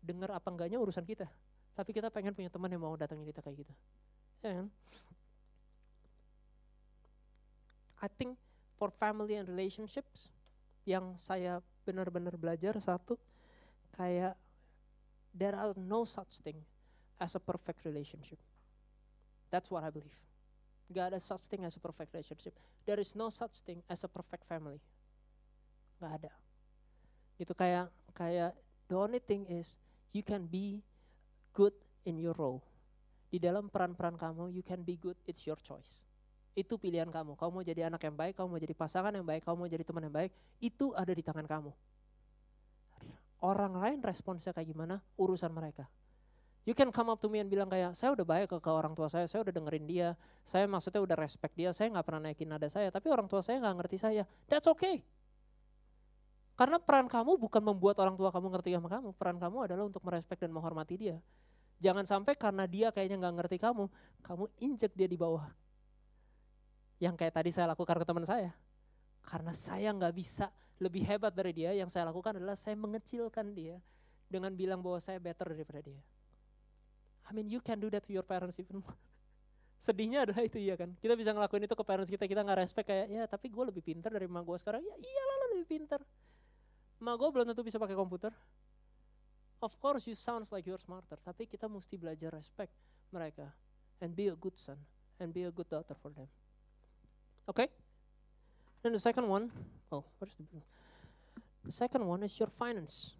[0.01, 1.25] Dengar apa enggaknya urusan kita.
[1.73, 3.73] Tapi kita pengen punya teman yang mau datangin kita kayak gitu.
[4.45, 4.69] And
[8.01, 8.37] I think
[8.77, 10.33] for family and relationships,
[10.85, 13.17] yang saya benar-benar belajar satu
[13.93, 14.33] kayak
[15.33, 16.57] there are no such thing
[17.21, 18.37] as a perfect relationship.
[19.53, 20.30] That's what I believe.
[20.91, 22.51] Gak ada such thing as a perfect relationship.
[22.83, 24.83] There is no such thing as a perfect family.
[26.03, 26.31] Gak ada.
[27.39, 28.51] Itu kayak kayak
[28.91, 29.79] the only thing is
[30.11, 30.83] you can be
[31.55, 31.73] good
[32.03, 32.59] in your role.
[33.31, 36.03] Di dalam peran-peran kamu, you can be good, it's your choice.
[36.51, 37.39] Itu pilihan kamu.
[37.39, 39.87] Kamu mau jadi anak yang baik, kamu mau jadi pasangan yang baik, kamu mau jadi
[39.87, 41.71] teman yang baik, itu ada di tangan kamu.
[43.39, 45.87] Orang lain responsnya kayak gimana, urusan mereka.
[46.61, 48.93] You can come up to me and bilang kayak, saya udah baik ke, ke orang
[48.93, 50.13] tua saya, saya udah dengerin dia,
[50.45, 53.57] saya maksudnya udah respect dia, saya nggak pernah naikin nada saya, tapi orang tua saya
[53.57, 54.23] nggak ngerti saya.
[54.45, 55.01] That's okay.
[56.53, 60.05] Karena peran kamu bukan membuat orang tua kamu ngerti sama kamu, peran kamu adalah untuk
[60.05, 61.17] merespek dan menghormati dia.
[61.81, 63.89] Jangan sampai karena dia kayaknya nggak ngerti kamu,
[64.21, 65.49] kamu injek dia di bawah.
[67.01, 68.53] Yang kayak tadi saya lakukan ke teman saya.
[69.25, 73.81] Karena saya nggak bisa lebih hebat dari dia, yang saya lakukan adalah saya mengecilkan dia
[74.29, 76.01] dengan bilang bahwa saya better daripada dia.
[77.31, 78.83] I mean you can do that to your parents even.
[79.87, 80.91] Sedihnya adalah itu ya kan.
[80.99, 83.79] Kita bisa ngelakuin itu ke parents kita, kita nggak respect kayak ya tapi gue lebih
[83.79, 84.83] pintar dari emak gue sekarang.
[84.83, 86.03] Ya iyalah lo lebih pintar.
[86.99, 88.35] Emak gue belum tentu bisa pakai komputer.
[89.63, 92.75] Of course you sounds like you're smarter, tapi kita mesti belajar respect
[93.15, 93.47] mereka
[94.03, 94.75] and be a good son
[95.21, 96.27] and be a good daughter for them.
[97.47, 97.71] Okay?
[98.83, 99.53] Then the second one,
[99.93, 100.43] oh, where's the
[101.61, 103.13] The second one is your finance.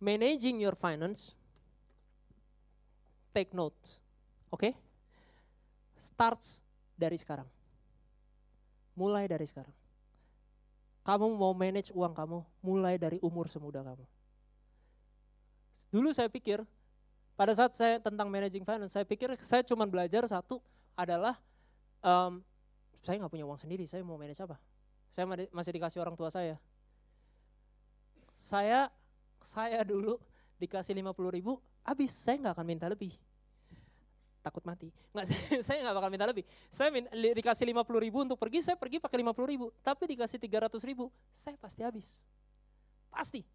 [0.00, 1.32] Managing your finance,
[3.32, 4.00] take notes.
[4.52, 4.70] Oke?
[4.70, 4.72] Okay?
[5.96, 6.60] Starts
[6.96, 7.48] dari sekarang.
[8.96, 9.72] Mulai dari sekarang.
[11.06, 14.02] Kamu mau manage uang kamu mulai dari umur semuda kamu.
[15.94, 16.66] Dulu saya pikir,
[17.38, 20.58] pada saat saya tentang managing finance, saya pikir saya cuma belajar satu
[20.98, 21.38] adalah
[22.02, 22.42] um,
[23.06, 24.58] saya nggak punya uang sendiri, saya mau manage apa?
[25.14, 26.58] Saya masih dikasih orang tua saya.
[28.34, 28.90] Saya
[29.46, 30.18] saya dulu
[30.58, 33.14] dikasih 50 ribu, habis saya nggak akan minta lebih.
[34.42, 34.90] Takut mati.
[35.14, 35.26] Nggak,
[35.66, 36.42] saya nggak bakal minta lebih.
[36.66, 39.70] Saya minta, dikasih 50 ribu untuk pergi, saya pergi pakai 50 ribu.
[39.86, 42.26] Tapi dikasih 300 ribu, saya pasti habis.
[43.10, 43.46] Pasti.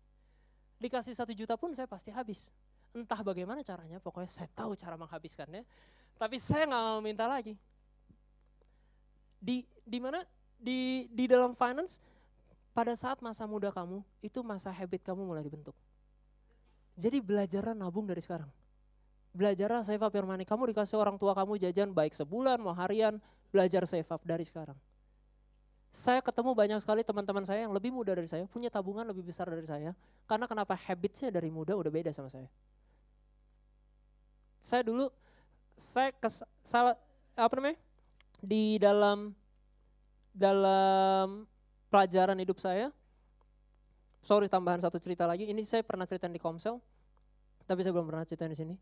[0.80, 2.52] Dikasih satu juta pun saya pasti habis.
[2.92, 5.64] Entah bagaimana caranya, pokoknya saya tahu cara menghabiskannya.
[6.20, 7.56] Tapi saya nggak mau minta lagi.
[9.42, 10.22] Di di mana
[10.60, 11.98] di di dalam finance
[12.72, 15.76] pada saat masa muda kamu, itu masa habit kamu mulai dibentuk.
[16.96, 18.48] Jadi belajarlah nabung dari sekarang.
[19.32, 20.44] Belajarlah save up your money.
[20.44, 23.20] Kamu dikasih orang tua kamu jajan baik sebulan mau harian,
[23.52, 24.76] belajar save up dari sekarang.
[25.92, 29.48] Saya ketemu banyak sekali teman-teman saya yang lebih muda dari saya, punya tabungan lebih besar
[29.52, 29.92] dari saya.
[30.24, 32.48] Karena kenapa habitsnya dari muda udah beda sama saya.
[34.64, 35.12] Saya dulu,
[35.76, 36.96] saya kes, salah,
[37.36, 37.80] apa namanya,
[38.40, 39.36] di dalam
[40.32, 41.44] dalam
[41.92, 42.88] pelajaran hidup saya,
[44.24, 46.80] sorry tambahan satu cerita lagi, ini saya pernah cerita di Komsel,
[47.68, 48.76] tapi saya belum pernah cerita di sini.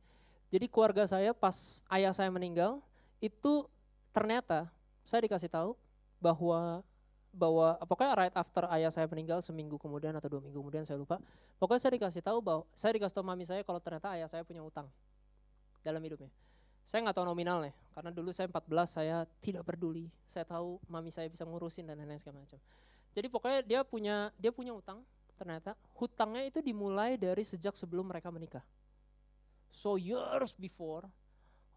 [0.53, 2.77] Jadi keluarga saya pas ayah saya meninggal,
[3.17, 3.65] itu
[4.13, 4.69] ternyata
[5.01, 5.73] saya dikasih tahu
[6.21, 6.85] bahwa
[7.29, 11.21] bahwa pokoknya right after ayah saya meninggal seminggu kemudian atau dua minggu kemudian saya lupa.
[11.61, 14.65] Pokoknya saya dikasih tahu bahwa saya dikasih tahu mami saya kalau ternyata ayah saya punya
[14.65, 14.89] utang
[15.85, 16.29] dalam hidupnya.
[16.89, 20.09] Saya nggak tahu nominalnya karena dulu saya 14 saya tidak peduli.
[20.25, 22.57] Saya tahu mami saya bisa ngurusin dan lain-lain segala macam
[23.13, 25.01] jadi pokoknya dia punya dia punya utang
[25.39, 28.63] ternyata hutangnya itu dimulai dari sejak sebelum mereka menikah.
[29.71, 31.07] So years before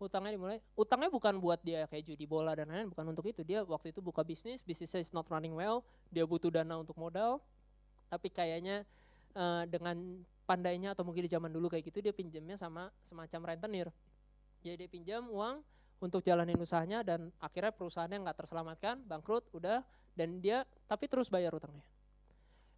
[0.03, 0.59] utangnya dimulai.
[0.75, 3.47] Utangnya bukan buat dia kayak judi bola dan lain-lain bukan untuk itu.
[3.47, 7.38] Dia waktu itu buka bisnis bisnisnya is not running well dia butuh dana untuk modal.
[8.11, 8.83] Tapi kayaknya
[9.38, 13.88] uh, dengan pandainya atau mungkin di zaman dulu kayak gitu dia pinjamnya sama semacam rentenir.
[14.66, 15.62] Jadi dia pinjam uang
[16.03, 19.87] untuk jalanin usahanya dan akhirnya perusahaannya nggak terselamatkan bangkrut udah
[20.19, 21.87] dan dia tapi terus bayar utangnya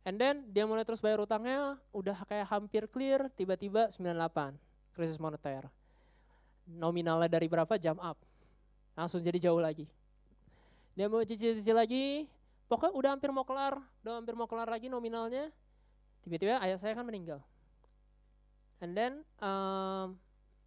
[0.05, 4.53] and then dia mulai terus bayar utangnya udah kayak hampir clear tiba-tiba 98
[4.93, 5.73] krisis moneter
[6.69, 8.17] nominalnya dari berapa jam up.
[8.97, 9.85] Langsung jadi jauh lagi.
[10.95, 12.31] Dia mau cicil-cicil lagi,
[12.71, 15.51] pokoknya udah hampir mau kelar, udah hampir mau kelar lagi nominalnya.
[16.23, 17.43] Tiba-tiba ayah saya kan meninggal.
[18.79, 20.17] And then, um,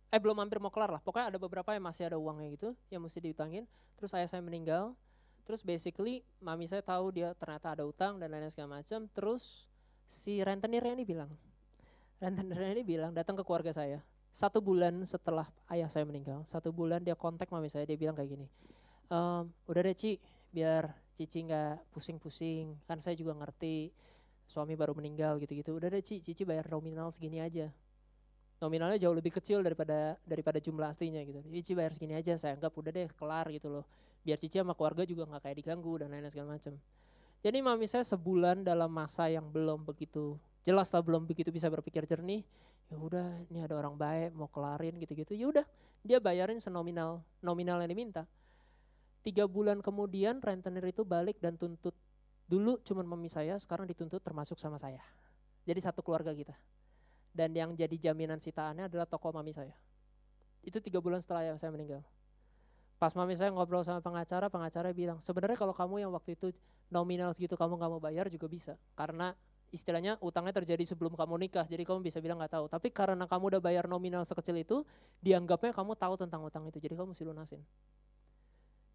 [0.08, 3.04] eh belum hampir mau kelar lah, pokoknya ada beberapa yang masih ada uangnya gitu, yang
[3.04, 3.68] mesti diutangin.
[4.00, 4.96] Terus ayah saya meninggal,
[5.44, 9.10] terus basically mami saya tahu dia ternyata ada utang dan lain-lain segala macam.
[9.12, 9.68] Terus
[10.08, 11.32] si rentenirnya ini bilang,
[12.24, 14.00] rentenirnya ini bilang datang ke keluarga saya,
[14.32, 18.32] satu bulan setelah ayah saya meninggal, satu bulan dia kontak mami saya, dia bilang kayak
[18.32, 18.48] gini,
[19.12, 20.16] ehm, udah deh Ci,
[20.56, 23.92] biar Cici nggak pusing-pusing, kan saya juga ngerti
[24.48, 27.68] suami baru meninggal gitu-gitu, udah deh Ci, Cici bayar nominal segini aja.
[28.58, 31.46] Nominalnya jauh lebih kecil daripada daripada jumlah aslinya gitu.
[31.54, 33.86] Cici bayar segini aja, saya anggap udah deh kelar gitu loh.
[34.26, 36.74] Biar Cici sama keluarga juga nggak kayak diganggu dan lain-lain segala macam.
[37.46, 42.04] Jadi mami saya sebulan dalam masa yang belum begitu jelas lah belum begitu bisa berpikir
[42.04, 42.44] jernih
[42.92, 45.66] ya udah ini ada orang baik mau kelarin gitu-gitu ya udah
[46.04, 48.28] dia bayarin senominal nominal yang diminta
[49.24, 51.96] tiga bulan kemudian rentenir itu balik dan tuntut
[52.52, 55.00] dulu cuma mami saya sekarang dituntut termasuk sama saya
[55.64, 56.56] jadi satu keluarga kita
[57.38, 59.78] dan yang jadi jaminan sitaannya adalah toko mami saya
[60.66, 62.02] itu tiga bulan setelah saya meninggal
[62.98, 66.50] pas mami saya ngobrol sama pengacara pengacara bilang sebenarnya kalau kamu yang waktu itu
[66.90, 69.38] nominal segitu kamu nggak mau bayar juga bisa karena
[69.72, 72.66] istilahnya utangnya terjadi sebelum kamu nikah, jadi kamu bisa bilang nggak tahu.
[72.72, 74.88] Tapi karena kamu udah bayar nominal sekecil itu,
[75.20, 77.62] dianggapnya kamu tahu tentang utang itu, jadi kamu mesti lunasin.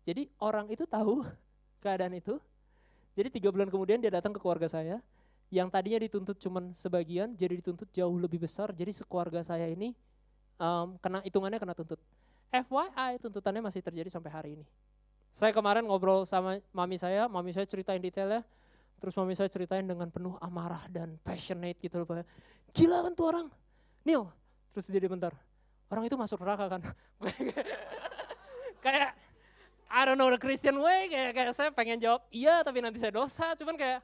[0.09, 1.22] Jadi orang itu tahu
[1.85, 2.40] keadaan itu.
[3.12, 5.05] Jadi tiga bulan kemudian dia datang ke keluarga saya,
[5.52, 8.72] yang tadinya dituntut cuman sebagian, jadi dituntut jauh lebih besar.
[8.72, 9.92] Jadi sekeluarga saya ini
[10.56, 12.00] um, kena hitungannya kena tuntut.
[12.48, 14.64] FYI tuntutannya masih terjadi sampai hari ini.
[15.32, 18.44] Saya kemarin ngobrol sama mami saya, mami saya ceritain detailnya,
[19.02, 22.22] Terus mami saya ceritain dengan penuh amarah dan passionate gitu loh.
[22.70, 23.46] Gila kan tuh orang.
[24.06, 24.30] Neil,
[24.70, 25.34] terus dia bentar.
[25.90, 26.80] Orang itu masuk neraka kan.
[28.86, 29.10] kayak
[29.90, 33.14] I don't know the Christian way kayak, kayak saya pengen jawab iya tapi nanti saya
[33.14, 34.02] dosa cuman kayak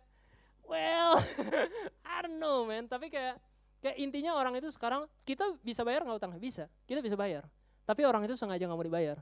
[0.68, 1.18] well
[2.12, 3.40] I don't know man tapi kayak
[3.80, 7.48] kayak intinya orang itu sekarang kita bisa bayar nggak utang bisa kita bisa bayar
[7.88, 9.18] tapi orang itu sengaja nggak mau dibayar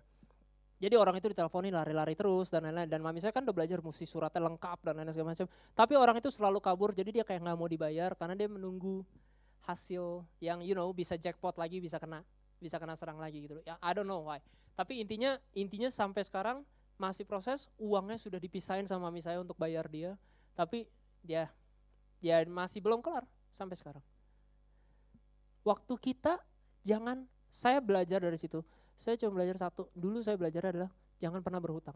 [0.77, 2.85] jadi orang itu diteleponin lari-lari terus dan lain-lain.
[2.85, 5.49] Dan mami saya kan udah belajar mesti suratnya lengkap dan lain-lain segala macam.
[5.73, 9.01] Tapi orang itu selalu kabur jadi dia kayak nggak mau dibayar karena dia menunggu
[9.65, 12.23] hasil yang you know bisa jackpot lagi bisa kena
[12.61, 13.57] bisa kena serang lagi gitu.
[13.65, 14.37] Ya I don't know why.
[14.77, 16.61] Tapi intinya intinya sampai sekarang
[17.01, 20.13] masih proses uangnya sudah dipisahin sama mami saya untuk bayar dia.
[20.53, 20.85] Tapi
[21.27, 21.51] dia
[22.23, 24.05] ya masih belum kelar sampai sekarang.
[25.67, 26.39] Waktu kita
[26.87, 28.63] jangan saya belajar dari situ
[28.97, 29.93] saya cuma belajar satu.
[29.93, 31.95] Dulu saya belajar adalah jangan pernah berhutang.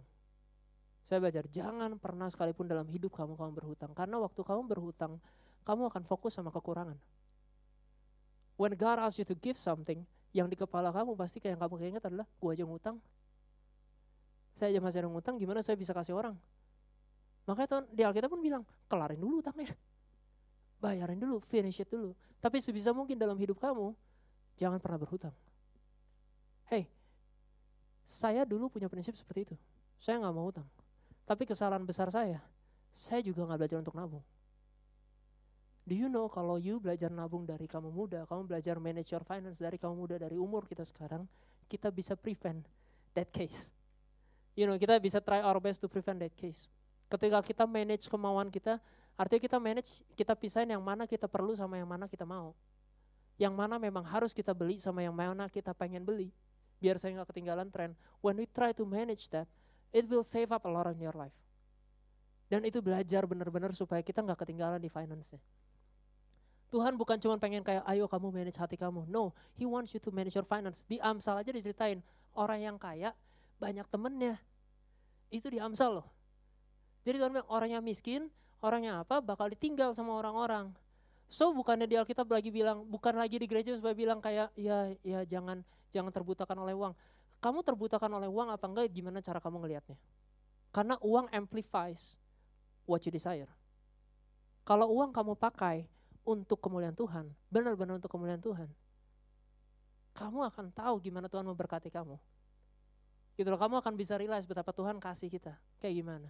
[1.00, 5.16] Saya belajar jangan pernah sekalipun dalam hidup kamu kamu berhutang karena waktu kamu berhutang
[5.64, 7.00] kamu akan fokus sama kekurangan.
[8.60, 10.04] When God asks you to give something,
[10.36, 13.00] yang di kepala kamu pasti kayak yang kamu keinget adalah gua aja ngutang.
[14.52, 16.36] Saya aja masih ada ngutang, gimana saya bisa kasih orang?
[17.48, 19.72] Makanya tuh di Alkitab pun bilang, kelarin dulu utangnya.
[20.80, 22.16] Bayarin dulu, finish it dulu.
[22.40, 23.92] Tapi sebisa mungkin dalam hidup kamu,
[24.56, 25.32] jangan pernah berhutang.
[26.68, 26.88] Hey,
[28.08, 29.56] saya dulu punya prinsip seperti itu.
[30.00, 30.66] Saya nggak mau utang.
[31.28, 32.40] Tapi kesalahan besar saya,
[32.90, 34.24] saya juga nggak belajar untuk nabung.
[35.86, 39.58] Do you know kalau you belajar nabung dari kamu muda, kamu belajar manage your finance
[39.58, 41.26] dari kamu muda, dari umur kita sekarang,
[41.66, 42.62] kita bisa prevent
[43.14, 43.70] that case.
[44.58, 46.66] You know, kita bisa try our best to prevent that case.
[47.10, 48.78] Ketika kita manage kemauan kita,
[49.18, 52.54] artinya kita manage, kita pisahin yang mana kita perlu sama yang mana kita mau.
[53.34, 56.30] Yang mana memang harus kita beli sama yang mana kita pengen beli.
[56.78, 57.98] Biar saya nggak ketinggalan tren.
[58.22, 59.50] When we try to manage that,
[59.90, 61.34] it will save up a lot in your life.
[62.46, 65.42] Dan itu belajar benar-benar supaya kita nggak ketinggalan di finance-nya.
[66.70, 69.02] Tuhan bukan cuma pengen kayak, ayo kamu manage hati kamu.
[69.10, 70.86] No, He wants you to manage your finance.
[70.86, 71.98] Di Amsal aja diceritain,
[72.38, 73.10] orang yang kaya
[73.58, 74.38] banyak temennya.
[75.26, 76.19] Itu di Amsal loh.
[77.04, 78.28] Jadi Tuhan bilang, orang yang miskin,
[78.60, 80.72] orang yang apa, bakal ditinggal sama orang-orang.
[81.30, 85.22] So bukannya di Alkitab lagi bilang, bukan lagi di gereja supaya bilang kayak, ya ya
[85.22, 85.62] jangan
[85.94, 86.92] jangan terbutakan oleh uang.
[87.38, 89.96] Kamu terbutakan oleh uang apa enggak, gimana cara kamu ngelihatnya.
[90.74, 92.18] Karena uang amplifies
[92.84, 93.48] what you desire.
[94.66, 95.86] Kalau uang kamu pakai
[96.26, 98.68] untuk kemuliaan Tuhan, benar-benar untuk kemuliaan Tuhan,
[100.12, 102.18] kamu akan tahu gimana Tuhan memberkati kamu.
[103.38, 106.28] Gitu loh, kamu akan bisa realize betapa Tuhan kasih kita, kayak gimana.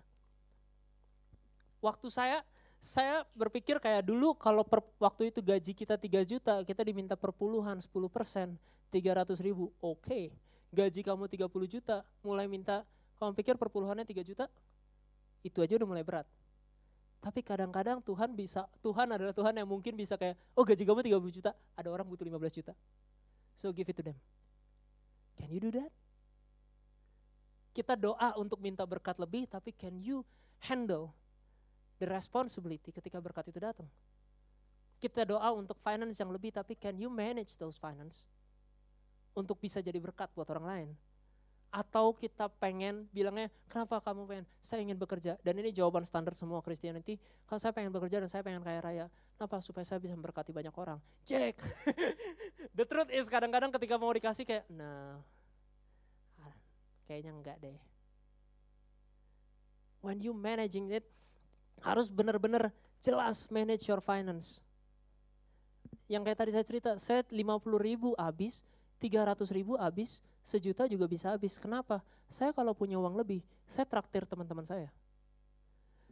[1.80, 2.44] Waktu saya,
[2.80, 7.80] saya berpikir kayak dulu kalau per, waktu itu gaji kita 3 juta, kita diminta perpuluhan
[7.80, 8.56] 10 persen,
[8.92, 10.04] 300 ribu, oke.
[10.04, 10.32] Okay.
[10.70, 12.86] Gaji kamu 30 juta, mulai minta,
[13.18, 14.46] kamu pikir perpuluhannya 3 juta?
[15.42, 16.28] Itu aja udah mulai berat
[17.20, 21.36] tapi kadang-kadang Tuhan bisa, Tuhan adalah Tuhan yang mungkin bisa kayak, oh gaji kamu 30
[21.36, 22.72] juta, ada orang butuh 15 juta.
[23.52, 24.16] So give it to them.
[25.36, 25.92] Can you do that?
[27.76, 30.24] Kita doa untuk minta berkat lebih, tapi can you
[30.64, 31.12] handle
[32.00, 33.86] the responsibility ketika berkat itu datang?
[35.00, 38.24] Kita doa untuk finance yang lebih, tapi can you manage those finance?
[39.36, 40.90] Untuk bisa jadi berkat buat orang lain.
[41.70, 44.46] Atau kita pengen bilangnya kenapa kamu pengen?
[44.58, 45.38] Saya ingin bekerja.
[45.40, 47.14] Dan ini jawaban standar semua Christianity.
[47.46, 49.06] Kalau saya pengen bekerja dan saya pengen kaya raya
[49.38, 49.62] kenapa?
[49.64, 50.98] Supaya saya bisa memberkati banyak orang.
[51.24, 51.56] Cek
[52.76, 55.16] the truth is kadang-kadang ketika mau dikasih kayak nah
[57.08, 57.78] kayaknya enggak deh.
[60.04, 61.08] When you managing it
[61.80, 64.60] harus benar-benar jelas manage your finance
[66.10, 68.66] yang kayak tadi saya cerita saya 50 ribu habis
[69.00, 71.56] 300 ribu habis sejuta juga bisa habis.
[71.56, 72.04] Kenapa?
[72.28, 74.92] Saya kalau punya uang lebih, saya traktir teman-teman saya.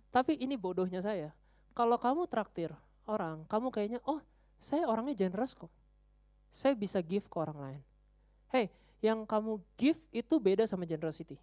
[0.08, 1.30] Tapi ini bodohnya saya.
[1.76, 2.72] Kalau kamu traktir
[3.04, 4.18] orang, kamu kayaknya, oh
[4.56, 5.70] saya orangnya generous kok.
[6.48, 7.80] Saya bisa give ke orang lain.
[8.48, 8.72] Hey,
[9.04, 11.36] yang kamu give itu beda sama generosity.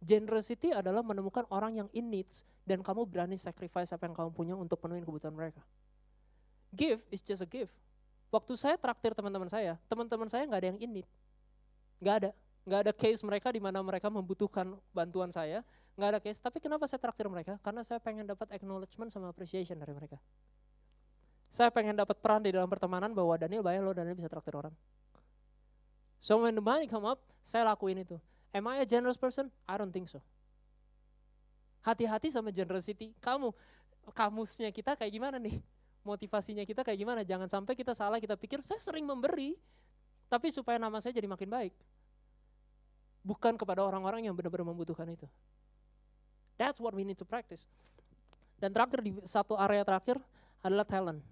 [0.00, 4.54] Generosity adalah menemukan orang yang in needs dan kamu berani sacrifice apa yang kamu punya
[4.56, 5.60] untuk penuhin kebutuhan mereka.
[6.72, 7.68] Give is just a give.
[8.32, 11.08] Waktu saya traktir teman-teman saya, teman-teman saya nggak ada yang in need.
[12.00, 12.30] Nggak ada.
[12.64, 15.60] Nggak ada case mereka di mana mereka membutuhkan bantuan saya.
[15.98, 16.38] Nggak ada case.
[16.40, 17.58] Tapi kenapa saya traktir mereka?
[17.60, 20.16] Karena saya pengen dapat acknowledgement sama appreciation dari mereka.
[21.50, 24.72] Saya pengen dapat peran di dalam pertemanan bahwa Daniel bayar loh, Daniel bisa traktir orang.
[26.22, 28.16] So when the money come up, saya lakuin itu.
[28.50, 29.46] Am I a generous person?
[29.66, 30.18] I don't think so.
[31.86, 33.14] Hati-hati sama generosity.
[33.22, 33.54] Kamu,
[34.12, 35.62] kamusnya kita kayak gimana nih?
[36.02, 37.20] Motivasinya kita kayak gimana?
[37.22, 39.54] Jangan sampai kita salah, kita pikir saya sering memberi,
[40.26, 41.74] tapi supaya nama saya jadi makin baik.
[43.22, 45.28] Bukan kepada orang-orang yang benar-benar membutuhkan itu.
[46.58, 47.64] That's what we need to practice.
[48.60, 50.20] Dan terakhir di satu area terakhir
[50.60, 51.24] adalah talent.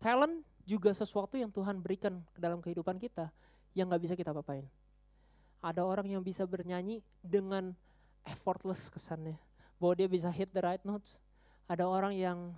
[0.00, 3.34] Talent juga sesuatu yang Tuhan berikan ke dalam kehidupan kita
[3.74, 4.62] yang gak bisa kita apain.
[5.58, 7.74] Ada orang yang bisa bernyanyi dengan
[8.22, 9.34] effortless kesannya.
[9.82, 11.18] Bahwa dia bisa hit the right notes.
[11.66, 12.54] Ada orang yang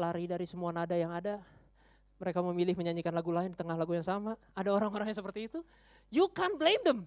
[0.00, 1.44] lari dari semua nada yang ada.
[2.16, 4.40] Mereka memilih menyanyikan lagu lain di tengah lagu yang sama.
[4.56, 5.60] Ada orang-orang yang seperti itu.
[6.08, 7.04] You can't blame them.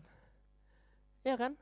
[1.25, 1.57] Ya kan?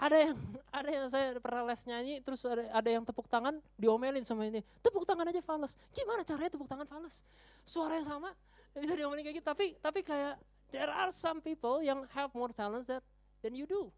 [0.00, 0.36] Ada yang
[0.80, 4.64] ada yang saya pernah les nyanyi, terus ada, ada yang tepuk tangan diomelin sama ini.
[4.80, 5.76] Tepuk tangan aja fals.
[5.92, 7.20] Gimana caranya tepuk tangan fals?
[7.68, 8.32] Suaranya sama,
[8.72, 9.46] bisa diomelin kayak gitu.
[9.46, 10.40] Tapi tapi kayak
[10.72, 13.04] there are some people yang have more talents that
[13.44, 13.92] than you do.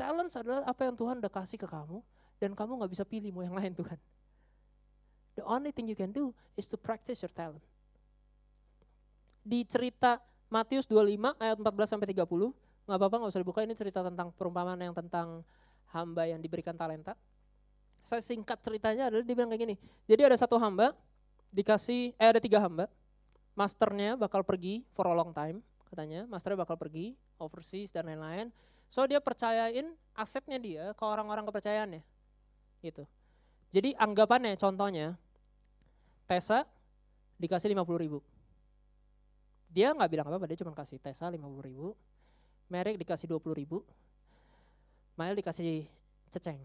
[0.00, 2.00] Talents adalah apa yang Tuhan udah kasih ke kamu
[2.36, 4.00] dan kamu nggak bisa pilih mau yang lain Tuhan.
[5.36, 7.60] The only thing you can do is to practice your talent.
[9.44, 12.52] Di cerita Matius 25 ayat 14 sampai 30,
[12.86, 15.42] nggak apa-apa nggak usah dibuka ini cerita tentang perumpamaan yang tentang
[15.90, 17.18] hamba yang diberikan talenta.
[18.00, 19.74] Saya singkat ceritanya adalah dia bilang kayak gini.
[20.06, 20.94] Jadi ada satu hamba
[21.50, 22.86] dikasih eh ada tiga hamba.
[23.58, 25.58] Masternya bakal pergi for a long time
[25.90, 26.22] katanya.
[26.30, 28.54] Masternya bakal pergi overseas dan lain-lain.
[28.86, 32.02] So dia percayain asetnya dia ke orang-orang kepercayaannya.
[32.84, 33.02] Gitu.
[33.74, 35.18] Jadi anggapannya contohnya
[36.26, 36.66] Tesa
[37.38, 38.18] dikasih 50 ribu.
[39.70, 41.92] Dia nggak bilang apa-apa, dia cuma kasih Tesa 50 ribu.
[42.66, 43.86] Merek dikasih 20 ribu.
[45.16, 45.86] Mail dikasih
[46.28, 46.58] ceceng.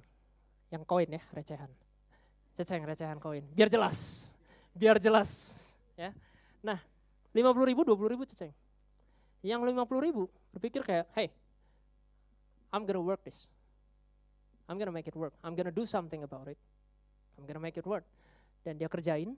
[0.74, 1.72] Yang koin ya, recehan.
[2.58, 3.46] Ceceng, recehan koin.
[3.54, 4.30] Biar jelas.
[4.76, 5.60] Biar jelas.
[5.96, 6.12] ya.
[6.64, 6.80] Nah,
[7.32, 8.52] 50 ribu, 20 ribu ceceng.
[9.42, 11.30] Yang 50 ribu berpikir kayak, hey,
[12.72, 13.48] I'm gonna work this.
[14.68, 15.36] I'm gonna make it work.
[15.44, 16.60] I'm gonna do something about it.
[17.36, 18.08] I'm gonna make it work.
[18.64, 19.34] Dan dia kerjain,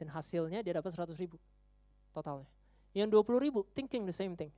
[0.00, 1.36] dan hasilnya dia dapat 100 ribu
[2.10, 2.48] totalnya.
[2.96, 4.48] Yang 20 ribu, thinking the same thing.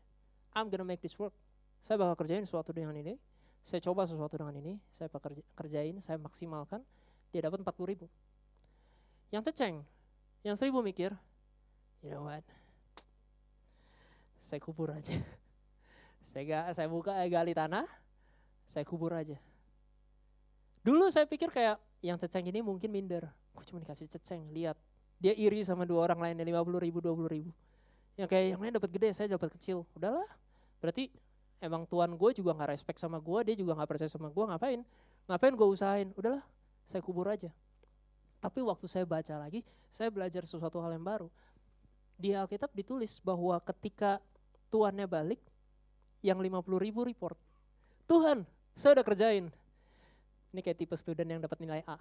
[0.54, 1.34] I'm gonna make this work.
[1.82, 3.14] Saya bakal kerjain sesuatu dengan ini,
[3.62, 6.82] saya coba sesuatu dengan ini, saya bakal kerjain, saya maksimalkan,
[7.30, 8.06] dia dapat 40 ribu.
[9.30, 9.84] Yang ceceng,
[10.42, 11.12] yang seribu mikir,
[12.00, 12.42] you know what,
[14.40, 15.12] saya kubur aja.
[16.32, 17.84] saya, gak, saya buka eh, gali tanah,
[18.64, 19.36] saya kubur aja.
[20.80, 23.28] Dulu saya pikir kayak yang ceceng ini mungkin minder.
[23.52, 24.80] Gue cuma dikasih ceceng, lihat.
[25.18, 27.50] Dia iri sama dua orang lain yang 50 ribu, 20 ribu.
[28.18, 29.86] Yang kayak yang lain dapat gede, saya dapat kecil.
[29.94, 30.26] Udahlah,
[30.82, 31.06] berarti
[31.62, 34.82] emang tuan gue juga gak respect sama gue, dia juga gak percaya sama gue, ngapain?
[35.30, 36.10] Ngapain gue usahain?
[36.18, 36.42] Udahlah,
[36.82, 37.54] saya kubur aja.
[38.42, 39.62] Tapi waktu saya baca lagi,
[39.94, 41.30] saya belajar sesuatu hal yang baru.
[42.18, 44.18] Di Alkitab ditulis bahwa ketika
[44.66, 45.38] tuannya balik,
[46.18, 47.38] yang 50 ribu report.
[48.10, 48.42] Tuhan,
[48.74, 49.46] saya udah kerjain.
[50.50, 51.94] Ini kayak tipe student yang dapat nilai A.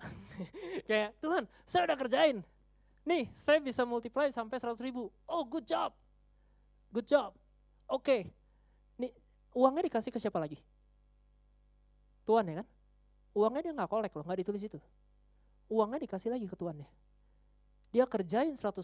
[0.90, 2.42] kayak, Tuhan, saya udah kerjain.
[3.06, 5.14] Nih, saya bisa multiply sampai 100 ribu.
[5.30, 5.94] Oh, good job.
[6.92, 7.32] Good job.
[7.88, 8.04] Oke.
[8.04, 8.22] Okay.
[8.98, 9.12] Nih,
[9.54, 10.60] uangnya dikasih ke siapa lagi?
[12.28, 12.68] Tuan ya kan?
[13.38, 14.80] Uangnya dia nggak kolek loh, nggak ditulis itu
[15.68, 16.88] uangnya dikasih lagi ke tuannya.
[17.92, 18.84] Dia kerjain 100%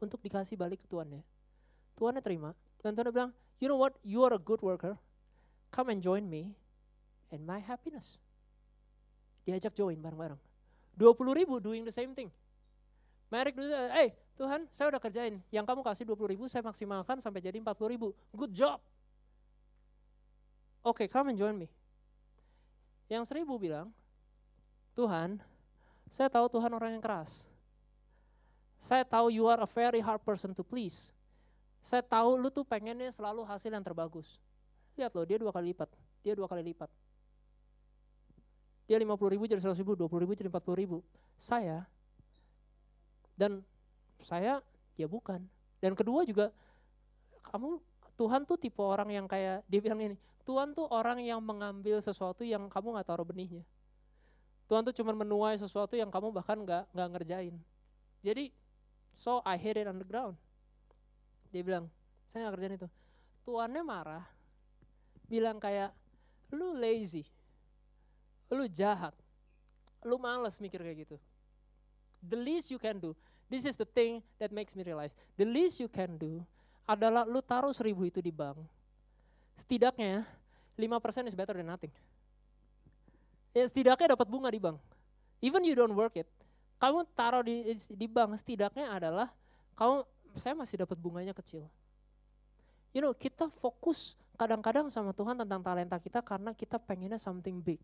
[0.00, 1.24] untuk dikasih balik ke tuannya.
[1.96, 3.30] Tuannya terima, dan tuannya bilang,
[3.60, 4.96] you know what, you are a good worker,
[5.70, 6.52] come and join me
[7.32, 8.20] in my happiness.
[9.44, 10.40] Diajak join bareng-bareng.
[10.96, 12.32] 20 ribu doing the same thing.
[13.32, 17.40] Merek dulu, eh Tuhan saya udah kerjain, yang kamu kasih 20 ribu saya maksimalkan sampai
[17.40, 18.12] jadi 40 ribu.
[18.34, 18.78] Good job.
[20.84, 21.68] Oke, okay, come and join me.
[23.08, 23.88] Yang seribu bilang,
[24.92, 25.40] Tuhan
[26.08, 27.48] saya tahu Tuhan orang yang keras.
[28.76, 31.16] Saya tahu you are a very hard person to please.
[31.80, 34.36] Saya tahu lu tuh pengennya selalu hasil yang terbagus.
[34.96, 35.88] Lihat loh, dia dua kali lipat.
[36.20, 36.88] Dia dua kali lipat.
[38.84, 41.00] Dia 50 ribu jadi 100 ribu, 20 ribu jadi 40 ribu.
[41.40, 41.88] Saya,
[43.34, 43.62] dan
[44.22, 44.62] saya,
[44.94, 45.42] ya bukan.
[45.82, 46.54] Dan kedua juga,
[47.44, 47.82] kamu,
[48.16, 52.44] Tuhan tuh tipe orang yang kayak, dia bilang ini, Tuhan tuh orang yang mengambil sesuatu
[52.44, 53.64] yang kamu gak taruh benihnya.
[54.64, 57.56] Tuhan tuh cuma menuai sesuatu yang kamu bahkan nggak nggak ngerjain.
[58.24, 58.48] Jadi,
[59.12, 60.40] so I hit it on the ground.
[61.52, 61.92] Dia bilang,
[62.24, 62.88] saya nggak kerjain itu.
[63.44, 64.24] Tuannya marah,
[65.28, 65.92] bilang kayak,
[66.48, 67.28] lu lazy,
[68.48, 69.12] lu jahat,
[70.00, 71.16] lu males mikir kayak gitu.
[72.24, 73.12] The least you can do,
[73.52, 76.40] this is the thing that makes me realize, the least you can do
[76.88, 78.56] adalah lu taruh seribu itu di bank.
[79.60, 80.24] Setidaknya
[80.76, 81.92] 5% is better than nothing
[83.54, 84.76] ya setidaknya dapat bunga di bank.
[85.38, 86.28] Even you don't work it,
[86.82, 87.62] kamu taruh di
[87.94, 89.30] di bank setidaknya adalah
[89.78, 90.02] kamu
[90.34, 91.70] saya masih dapat bunganya kecil.
[92.90, 97.78] You know, kita fokus kadang-kadang sama Tuhan tentang talenta kita karena kita pengennya something big.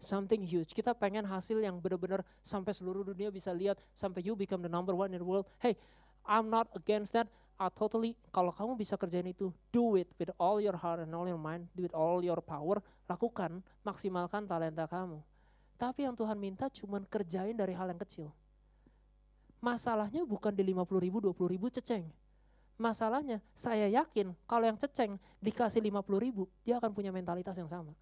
[0.00, 0.72] Something huge.
[0.72, 4.96] Kita pengen hasil yang benar-benar sampai seluruh dunia bisa lihat, sampai you become the number
[4.96, 5.44] one in the world.
[5.60, 5.76] Hey,
[6.24, 7.28] I'm not against that.
[7.60, 11.28] I totally, kalau kamu bisa kerjain itu, do it with all your heart and all
[11.28, 15.20] your mind, do it all your power, lakukan, maksimalkan talenta kamu.
[15.76, 18.32] Tapi yang Tuhan minta cuma kerjain dari hal yang kecil.
[19.60, 22.08] Masalahnya bukan di 50 ribu, 20 ribu ceceng.
[22.80, 27.92] Masalahnya saya yakin kalau yang ceceng dikasih 50 ribu, dia akan punya mentalitas yang sama.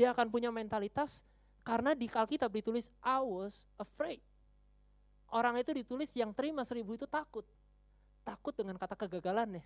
[0.00, 1.20] Dia akan punya mentalitas
[1.60, 4.24] karena di Alkitab ditulis I was afraid.
[5.28, 7.44] Orang itu ditulis yang terima seribu itu takut
[8.24, 9.60] takut dengan kata kegagalannya.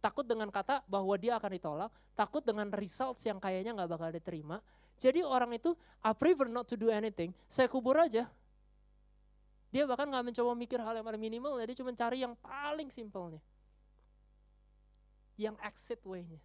[0.00, 4.58] Takut dengan kata bahwa dia akan ditolak, takut dengan results yang kayaknya nggak bakal diterima.
[4.96, 8.26] Jadi orang itu, I prefer not to do anything, saya kubur aja.
[9.70, 13.44] Dia bahkan nggak mencoba mikir hal yang paling minimal, dia cuma cari yang paling simpelnya.
[15.36, 16.40] Yang exit way-nya.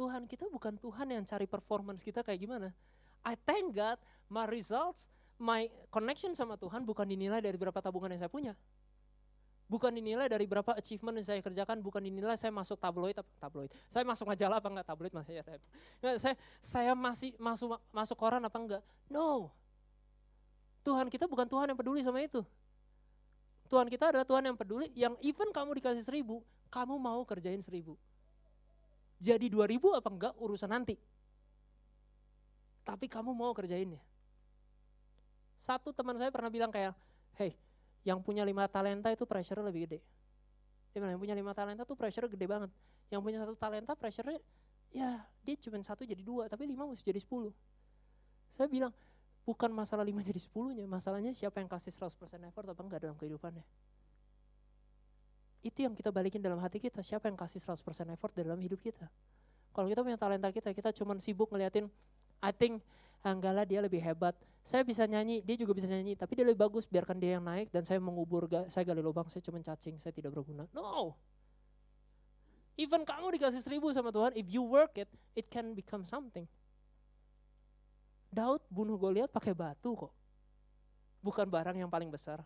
[0.00, 2.72] Tuhan kita bukan Tuhan yang cari performance kita kayak gimana.
[3.20, 4.00] I thank God,
[4.32, 5.04] my results,
[5.36, 8.56] my connection sama Tuhan bukan dinilai dari berapa tabungan yang saya punya.
[9.68, 13.70] Bukan dinilai dari berapa achievement yang saya kerjakan, bukan dinilai saya masuk tabloid apa tabloid.
[13.92, 15.44] Saya masuk majalah apa enggak tabloid masih ya.
[16.16, 16.34] saya
[16.64, 18.82] saya masih masuk masuk koran apa enggak?
[19.04, 19.52] No.
[20.80, 22.40] Tuhan kita bukan Tuhan yang peduli sama itu.
[23.68, 26.40] Tuhan kita adalah Tuhan yang peduli, yang even kamu dikasih seribu,
[26.72, 27.94] kamu mau kerjain seribu.
[29.20, 30.96] Jadi dua ribu apa enggak urusan nanti.
[32.82, 34.00] Tapi kamu mau kerjainnya.
[35.60, 36.96] Satu teman saya pernah bilang kayak,
[37.36, 37.52] hey
[38.00, 39.98] yang punya lima talenta itu pressure lebih gede.
[40.90, 42.70] Dia bilang, yang punya lima talenta tuh pressure gede banget.
[43.12, 44.40] Yang punya satu talenta pressure
[44.90, 47.52] ya dia cuma satu jadi dua, tapi lima mesti jadi sepuluh.
[48.56, 48.90] Saya bilang,
[49.44, 53.62] bukan masalah lima jadi sepuluhnya, masalahnya siapa yang kasih 100% effort apa enggak dalam kehidupannya.
[55.60, 57.04] Itu yang kita balikin dalam hati kita.
[57.04, 57.80] Siapa yang kasih 100%
[58.12, 59.08] effort dalam hidup kita?
[59.70, 61.86] Kalau kita punya talenta kita, kita cuma sibuk ngeliatin,
[62.40, 62.80] I think
[63.20, 64.32] Anggala dia lebih hebat.
[64.64, 66.88] Saya bisa nyanyi, dia juga bisa nyanyi, tapi dia lebih bagus.
[66.88, 70.32] Biarkan dia yang naik dan saya mengubur, saya gali lubang, saya cuma cacing, saya tidak
[70.32, 70.64] berguna.
[70.72, 71.16] No.
[72.80, 76.48] Even kamu dikasih seribu sama Tuhan, if you work it, it can become something.
[78.32, 80.12] Daud bunuh Goliat pakai batu kok.
[81.20, 82.40] Bukan barang yang paling besar.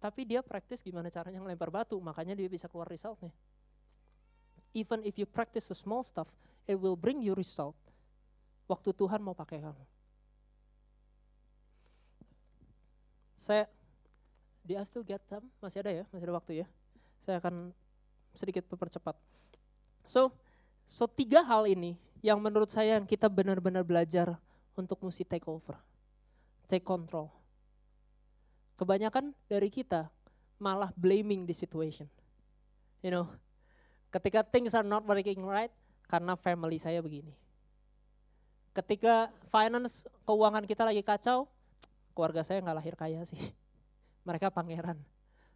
[0.00, 3.30] Tapi dia praktis gimana caranya ngelempar batu, makanya dia bisa keluar resultnya.
[4.72, 6.32] Even if you practice the small stuff,
[6.64, 7.76] it will bring you result.
[8.64, 9.84] Waktu Tuhan mau pakai kamu.
[13.36, 13.68] Saya,
[14.64, 15.44] di I still get them?
[15.60, 16.04] Masih ada ya?
[16.08, 16.66] Masih ada waktu ya?
[17.20, 17.76] Saya akan
[18.32, 19.18] sedikit mempercepat.
[20.08, 20.32] So,
[20.88, 24.36] so tiga hal ini yang menurut saya yang kita benar-benar belajar
[24.76, 25.76] untuk mesti take over,
[26.68, 27.39] take control.
[28.80, 30.08] Kebanyakan dari kita
[30.56, 32.08] malah blaming the situation.
[33.04, 33.28] You know,
[34.08, 35.68] ketika things are not working right,
[36.08, 37.36] karena family saya begini.
[38.72, 41.44] Ketika finance, keuangan kita lagi kacau,
[42.16, 43.36] keluarga saya nggak lahir kaya sih.
[44.28, 44.96] Mereka pangeran.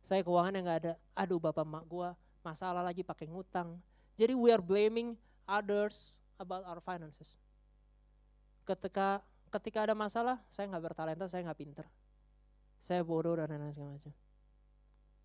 [0.05, 0.93] Saya keuangan yang nggak ada.
[1.17, 2.13] Aduh bapak mak gua
[2.45, 3.81] masalah lagi pakai ngutang.
[4.21, 5.17] Jadi we are blaming
[5.49, 7.41] others about our finances.
[8.69, 11.89] Ketika ketika ada masalah, saya nggak bertalenta, saya nggak pinter
[12.85, 14.13] saya bodoh dan lain-lain segala macam.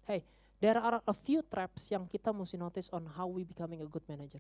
[0.08, 0.24] Hey,
[0.64, 4.04] there are a few traps yang kita mesti notice on how we becoming a good
[4.08, 4.40] manager.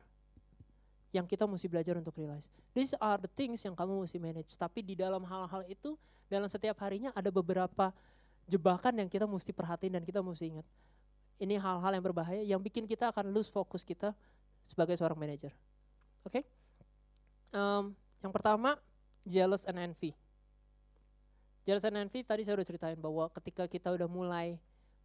[1.11, 2.47] Yang kita mesti belajar untuk realize.
[2.71, 4.55] These are the things yang kamu mesti manage.
[4.55, 5.99] Tapi di dalam hal-hal itu,
[6.31, 7.91] dalam setiap harinya ada beberapa
[8.47, 10.67] jebakan yang kita mesti perhatiin dan kita mesti ingat.
[11.43, 14.15] Ini hal-hal yang berbahaya yang bikin kita akan lose fokus kita
[14.63, 15.51] sebagai seorang manager.
[16.23, 16.39] Oke?
[16.39, 16.43] Okay?
[17.51, 17.91] Um,
[18.23, 18.79] yang pertama,
[19.27, 20.15] jealous and envy.
[21.67, 24.57] Jealous and envy tadi saya udah ceritain bahwa ketika kita udah mulai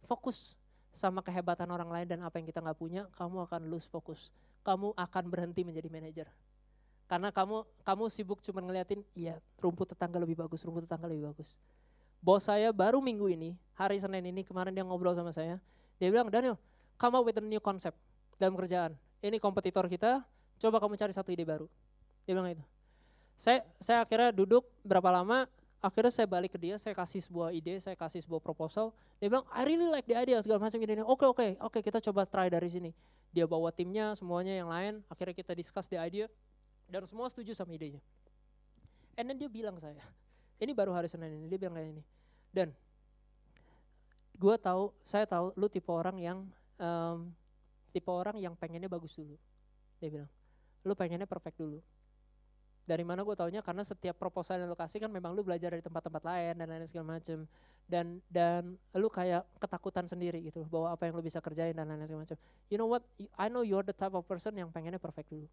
[0.07, 0.55] fokus
[0.95, 4.31] sama kehebatan orang lain dan apa yang kita nggak punya, kamu akan lose fokus.
[4.63, 6.27] Kamu akan berhenti menjadi manajer.
[7.05, 11.59] Karena kamu kamu sibuk cuma ngeliatin, iya rumput tetangga lebih bagus, rumput tetangga lebih bagus.
[12.17, 15.61] Bos saya baru minggu ini, hari Senin ini kemarin dia ngobrol sama saya,
[16.01, 16.57] dia bilang, Daniel,
[16.97, 17.93] come up with a new concept
[18.41, 18.97] dalam kerjaan.
[19.21, 20.25] Ini kompetitor kita,
[20.57, 21.69] coba kamu cari satu ide baru.
[22.25, 22.65] Dia bilang itu.
[23.37, 25.45] Saya saya akhirnya duduk berapa lama,
[25.85, 28.89] akhirnya saya balik ke dia, saya kasih sebuah ide, saya kasih sebuah proposal.
[29.21, 31.05] Dia bilang, I really like the idea, segala macam ide.
[31.05, 32.89] Oke, oke, oke, kita coba try dari sini.
[33.29, 36.25] Dia bawa timnya, semuanya yang lain, akhirnya kita discuss the idea,
[36.89, 38.01] dan semua setuju sama idenya.
[39.13, 40.01] And then dia bilang saya,
[40.63, 42.03] ini baru hari Senin ini, dia bilang kayak ini.
[42.49, 42.73] Dan
[44.33, 46.37] gue tahu, saya tahu lu tipe orang yang
[46.81, 47.29] um,
[47.93, 49.37] tipe orang yang pengennya bagus dulu.
[50.01, 50.31] Dia bilang,
[50.81, 51.77] lu pengennya perfect dulu
[52.85, 55.81] dari mana gue taunya karena setiap proposal yang lo kasih kan memang lu belajar dari
[55.81, 57.49] tempat-tempat lain dan lain-lain segala macem.
[57.85, 62.05] Dan dan lu kayak ketakutan sendiri gitu bahwa apa yang lu bisa kerjain dan lain-lain
[62.05, 62.37] segala macem.
[62.69, 63.01] You know what?
[63.37, 65.49] I know you're the type of person yang pengennya perfect dulu.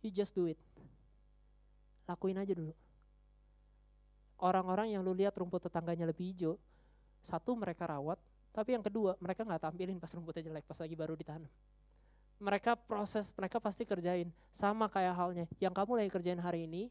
[0.00, 0.60] You just do it.
[2.08, 2.72] Lakuin aja dulu.
[4.40, 6.60] Orang-orang yang lu lihat rumput tetangganya lebih hijau
[7.24, 8.20] satu mereka rawat
[8.52, 11.48] tapi yang kedua mereka nggak tampilin pas rumputnya jelek pas lagi baru ditanam
[12.42, 14.30] mereka proses, mereka pasti kerjain.
[14.50, 16.90] Sama kayak halnya, yang kamu lagi kerjain hari ini,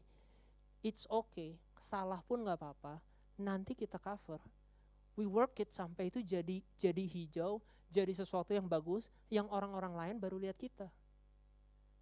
[0.80, 3.00] it's okay, salah pun nggak apa-apa,
[3.36, 4.40] nanti kita cover.
[5.14, 10.16] We work it sampai itu jadi jadi hijau, jadi sesuatu yang bagus, yang orang-orang lain
[10.18, 10.90] baru lihat kita.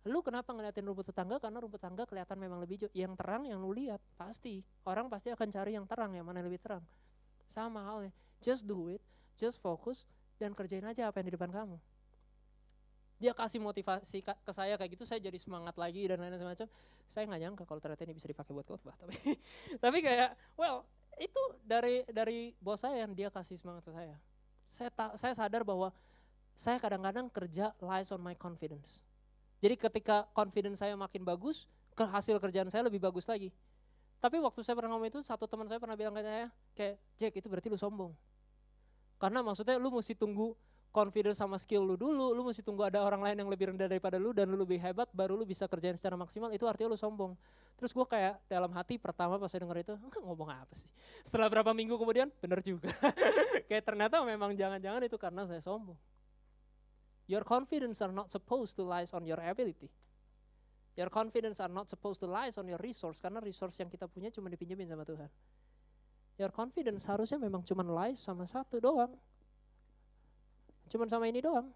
[0.03, 1.39] Lu kenapa ngeliatin rumput tetangga?
[1.39, 2.91] Karena rumput tetangga kelihatan memang lebih hijau.
[2.91, 4.67] Yang terang yang lu lihat, pasti.
[4.83, 6.83] Orang pasti akan cari yang terang, yang mana yang lebih terang.
[7.47, 8.11] Sama halnya,
[8.43, 8.99] just do it,
[9.39, 10.03] just focus,
[10.43, 11.79] dan kerjain aja apa yang di depan kamu
[13.23, 16.67] dia kasih motivasi ke saya kayak gitu saya jadi semangat lagi dan lain-lain semacam.
[17.07, 19.15] Saya nggak nyangka kalau ternyata ini bisa dipakai buat khotbah tapi
[19.85, 20.83] tapi kayak well
[21.23, 24.19] itu dari dari bos saya yang dia kasih semangat ke saya.
[24.67, 25.95] Saya ta, saya sadar bahwa
[26.59, 28.99] saya kadang-kadang kerja lies on my confidence.
[29.63, 33.55] Jadi ketika confidence saya makin bagus hasil kerjaan saya lebih bagus lagi.
[34.19, 37.33] Tapi waktu saya pernah ngomong itu satu teman saya pernah bilang ke saya kayak Jack
[37.39, 38.13] itu berarti lu sombong.
[39.19, 40.59] Karena maksudnya lu mesti tunggu
[40.93, 44.21] confidence sama skill lu dulu, lu mesti tunggu ada orang lain yang lebih rendah daripada
[44.21, 47.33] lu dan lu lebih hebat, baru lu bisa kerjain secara maksimal, itu artinya lu sombong.
[47.81, 50.87] Terus gue kayak dalam hati pertama pas saya denger itu, ngomong apa sih?
[51.25, 52.93] Setelah berapa minggu kemudian, bener juga.
[53.69, 55.97] kayak ternyata memang jangan-jangan itu karena saya sombong.
[57.27, 59.89] Your confidence are not supposed to lies on your ability.
[60.93, 64.29] Your confidence are not supposed to lies on your resource, karena resource yang kita punya
[64.29, 65.31] cuma dipinjemin sama Tuhan.
[66.37, 69.17] Your confidence harusnya memang cuma lies sama satu doang,
[70.93, 71.73] Cuman sama ini doang.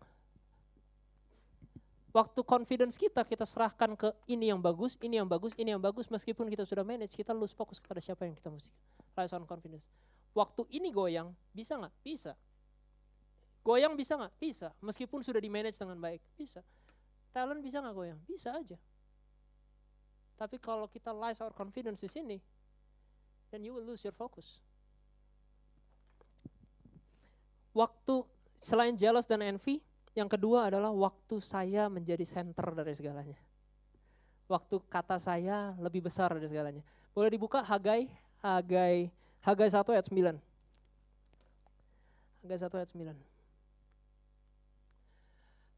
[2.12, 6.08] Waktu confidence kita, kita serahkan ke ini yang bagus, ini yang bagus, ini yang bagus.
[6.12, 8.72] Meskipun kita sudah manage, kita lose fokus kepada siapa yang kita mesti.
[9.16, 9.88] Rise on confidence.
[10.36, 11.92] Waktu ini goyang, bisa nggak?
[12.04, 12.36] Bisa.
[13.64, 14.32] Goyang bisa nggak?
[14.36, 14.68] Bisa.
[14.84, 16.60] Meskipun sudah di manage dengan baik, bisa.
[17.32, 18.20] Talent bisa nggak goyang?
[18.28, 18.76] Bisa aja.
[20.36, 22.36] Tapi kalau kita lies our confidence di sini,
[23.48, 24.60] then you will lose your focus.
[27.76, 28.24] Waktu
[28.61, 29.80] selain jealous dan envy,
[30.16, 33.36] yang kedua adalah waktu saya menjadi center dari segalanya.
[34.48, 36.80] Waktu kata saya lebih besar dari segalanya.
[37.12, 38.09] Boleh dibuka Hagai,
[38.40, 39.12] Hagai,
[39.44, 40.38] Hagai 1 ayat 9.
[42.46, 43.36] Hagai 1 ayat 9.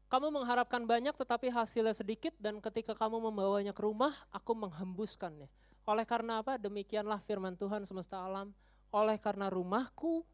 [0.09, 5.45] Kamu mengharapkan banyak tetapi hasilnya sedikit dan ketika kamu membawanya ke rumah, aku menghembuskannya.
[5.85, 6.57] Oleh karena apa?
[6.57, 8.49] Demikianlah firman Tuhan semesta alam.
[8.89, 10.25] Oleh karena rumahku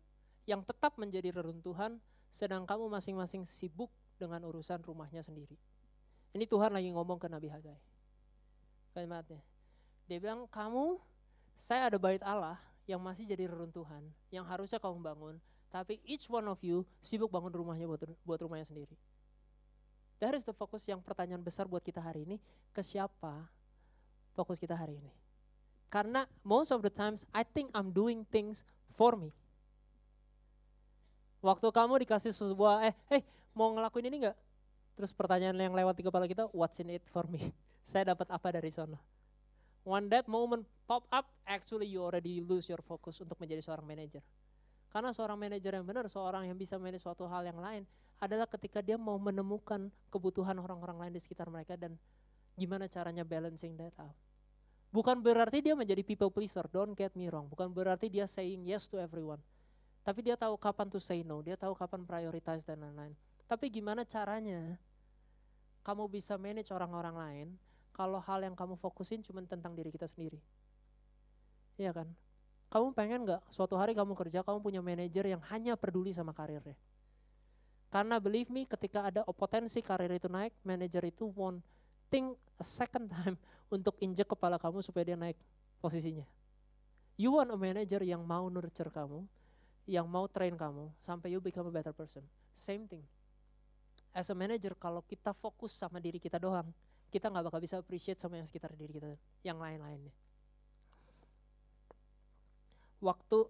[0.48, 2.00] yang tetap menjadi reruntuhan,
[2.36, 3.88] sedang kamu masing-masing sibuk
[4.20, 5.56] dengan urusan rumahnya sendiri.
[6.36, 7.80] Ini Tuhan lagi ngomong ke Nabi Hagai.
[8.92, 9.40] Kalimatnya.
[10.12, 11.00] Dia bilang, kamu,
[11.56, 12.60] saya ada bait Allah
[12.92, 14.04] yang masih jadi reruntuhan,
[14.36, 15.36] yang harusnya kamu bangun,
[15.72, 19.00] tapi each one of you sibuk bangun rumahnya buat, buat rumahnya sendiri.
[20.20, 22.38] That is the fokus yang pertanyaan besar buat kita hari ini,
[22.76, 23.48] ke siapa
[24.36, 25.12] fokus kita hari ini.
[25.88, 28.68] Karena most of the times I think I'm doing things
[29.00, 29.32] for me.
[31.46, 33.22] Waktu kamu dikasih sebuah, eh, hey,
[33.54, 34.38] mau ngelakuin ini enggak?
[34.98, 37.54] Terus pertanyaan yang lewat di kepala kita, what's in it for me?
[37.90, 38.98] Saya dapat apa dari sana?
[39.86, 44.26] When that moment pop up, actually you already lose your focus untuk menjadi seorang manager.
[44.90, 47.86] Karena seorang manajer yang benar, seorang yang bisa manage suatu hal yang lain,
[48.18, 51.94] adalah ketika dia mau menemukan kebutuhan orang-orang lain di sekitar mereka dan
[52.58, 54.18] gimana caranya balancing that out.
[54.90, 57.46] Bukan berarti dia menjadi people pleaser, don't get me wrong.
[57.46, 59.44] Bukan berarti dia saying yes to everyone.
[60.06, 63.18] Tapi dia tahu kapan to say no, dia tahu kapan prioritize dan lain-lain.
[63.50, 64.78] Tapi gimana caranya
[65.82, 67.48] kamu bisa manage orang-orang lain
[67.90, 70.38] kalau hal yang kamu fokusin cuma tentang diri kita sendiri.
[71.82, 72.08] Iya kan?
[72.70, 76.78] Kamu pengen nggak suatu hari kamu kerja, kamu punya manajer yang hanya peduli sama karirnya.
[77.90, 81.64] Karena believe me, ketika ada potensi karir itu naik, manajer itu won't
[82.12, 83.40] think a second time
[83.76, 85.40] untuk injek kepala kamu supaya dia naik
[85.80, 86.28] posisinya.
[87.16, 89.24] You want a manager yang mau nurture kamu,
[89.86, 92.26] yang mau train kamu sampai you become a better person.
[92.58, 93.06] Same thing.
[94.16, 96.72] As a manager, kalau kita fokus sama diri kita doang,
[97.14, 99.14] kita nggak bakal bisa appreciate sama yang sekitar diri kita,
[99.46, 100.12] yang lain-lainnya.
[103.04, 103.46] Waktu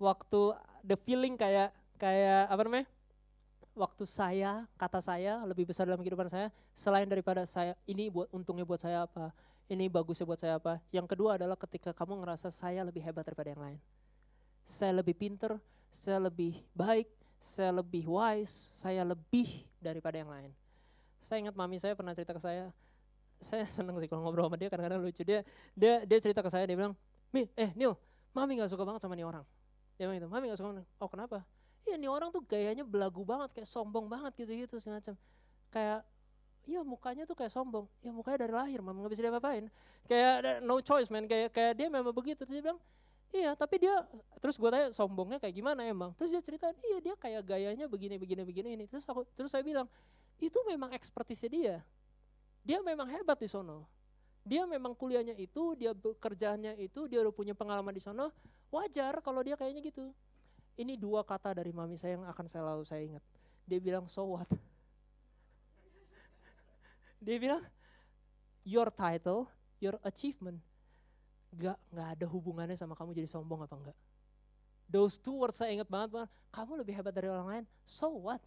[0.00, 0.40] waktu
[0.80, 2.88] the feeling kayak kayak apa namanya?
[3.74, 8.62] Waktu saya, kata saya lebih besar dalam kehidupan saya selain daripada saya ini buat untungnya
[8.62, 9.34] buat saya apa,
[9.66, 10.78] ini bagusnya buat saya apa.
[10.94, 13.82] Yang kedua adalah ketika kamu ngerasa saya lebih hebat daripada yang lain
[14.64, 15.60] saya lebih pinter,
[15.92, 20.50] saya lebih baik, saya lebih wise, saya lebih daripada yang lain.
[21.20, 22.72] Saya ingat mami saya pernah cerita ke saya,
[23.40, 25.22] saya seneng sih kalau ngobrol sama dia kadang-kadang lucu.
[25.22, 25.44] Dia
[25.76, 26.96] dia dia cerita ke saya, dia bilang,
[27.30, 27.94] Mi, eh Neil,
[28.32, 29.44] mami gak suka banget sama nih orang.
[30.00, 31.44] Dia bilang itu, mami gak suka, oh kenapa?
[31.84, 35.14] Iya nih orang tuh gayanya belagu banget, kayak sombong banget gitu-gitu semacam.
[35.68, 36.00] Kayak
[36.64, 37.84] Iya mukanya tuh kayak sombong.
[38.00, 39.68] Ya mukanya dari lahir, mama nggak bisa diapa-apain.
[40.08, 42.40] Kayak no choice man, kayak kayak dia memang begitu.
[42.48, 42.80] Terus dia bilang,
[43.34, 43.90] Iya, tapi dia
[44.38, 46.14] terus gue tanya sombongnya kayak gimana emang?
[46.14, 48.84] Terus dia cerita, iya dia kayak gayanya begini begini begini ini.
[48.86, 49.90] Terus aku terus saya bilang,
[50.38, 51.76] itu memang ekspertisnya dia.
[52.62, 53.90] Dia memang hebat di sono.
[54.46, 55.90] Dia memang kuliahnya itu, dia
[56.22, 58.30] kerjanya itu, dia udah punya pengalaman di sono.
[58.70, 60.14] Wajar kalau dia kayaknya gitu.
[60.78, 63.24] Ini dua kata dari mami saya yang akan selalu saya ingat.
[63.66, 64.46] Dia bilang, so what?
[67.26, 67.66] dia bilang,
[68.62, 69.50] your title,
[69.82, 70.62] your achievement
[71.54, 73.98] Gak, gak ada hubungannya sama kamu jadi sombong apa enggak.
[74.90, 76.30] Those two words saya ingat banget, banget.
[76.52, 78.42] kamu lebih hebat dari orang lain, so what?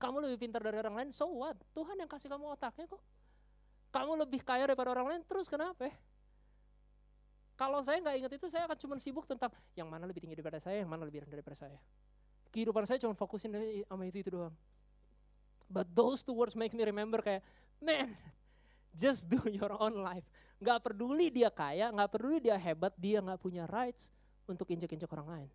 [0.00, 1.56] Kamu lebih pintar dari orang lain, so what?
[1.76, 3.02] Tuhan yang kasih kamu otaknya kok.
[3.92, 5.88] Kamu lebih kaya daripada orang lain, terus kenapa?
[7.56, 10.60] Kalau saya nggak ingat itu, saya akan cuma sibuk tentang yang mana lebih tinggi daripada
[10.60, 11.80] saya, yang mana lebih rendah daripada saya.
[12.52, 13.52] Kehidupan saya cuma fokusin
[13.88, 14.52] sama itu itu doang.
[15.66, 17.40] But those two words make me remember kayak,
[17.80, 18.12] man,
[18.92, 20.28] just do your own life.
[20.56, 24.08] Gak peduli dia kaya, gak peduli dia hebat, dia gak punya rights
[24.48, 25.50] untuk injek-injek orang lain.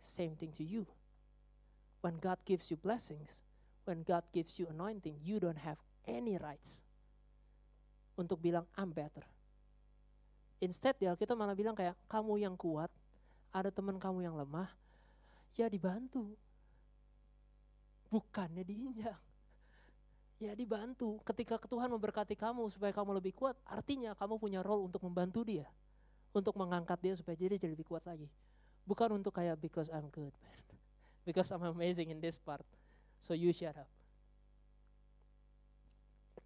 [0.00, 0.88] Same thing to you.
[2.00, 3.44] When God gives you blessings,
[3.84, 5.78] when God gives you anointing, you don't have
[6.08, 6.82] any rights
[8.18, 9.22] untuk bilang I'm better.
[10.62, 12.90] Instead kita malah bilang kayak kamu yang kuat,
[13.52, 14.70] ada teman kamu yang lemah,
[15.58, 16.32] ya dibantu.
[18.08, 19.31] Bukannya diinjak
[20.42, 21.22] ya dibantu.
[21.22, 25.70] Ketika Tuhan memberkati kamu supaya kamu lebih kuat, artinya kamu punya role untuk membantu dia.
[26.34, 28.26] Untuk mengangkat dia supaya jadi jadi lebih kuat lagi.
[28.82, 30.34] Bukan untuk kayak because I'm good.
[31.28, 32.66] Because I'm amazing in this part.
[33.22, 33.86] So you shut up.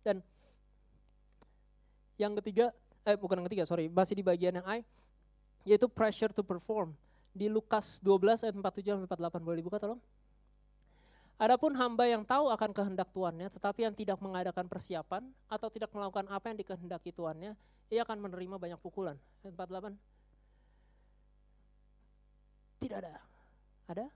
[0.04, 0.20] Dan
[2.20, 2.76] yang ketiga,
[3.08, 4.84] eh bukan yang ketiga, sorry, masih di bagian yang I,
[5.64, 6.92] yaitu pressure to perform.
[7.32, 10.00] Di Lukas 12 ayat 47 48, boleh dibuka tolong?
[11.36, 15.20] Adapun hamba yang tahu akan kehendak tuannya, tetapi yang tidak mengadakan persiapan
[15.52, 17.52] atau tidak melakukan apa yang dikehendaki tuannya,
[17.92, 19.20] ia akan menerima banyak pukulan.
[19.44, 19.92] 48.
[22.80, 23.20] Tidak ada.
[23.84, 24.06] Ada?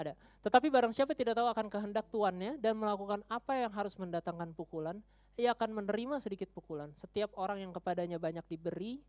[0.00, 0.12] Ada.
[0.40, 5.04] Tetapi barang siapa tidak tahu akan kehendak tuannya dan melakukan apa yang harus mendatangkan pukulan,
[5.36, 6.90] ia akan menerima sedikit pukulan.
[6.96, 9.04] Setiap orang yang kepadanya banyak diberi,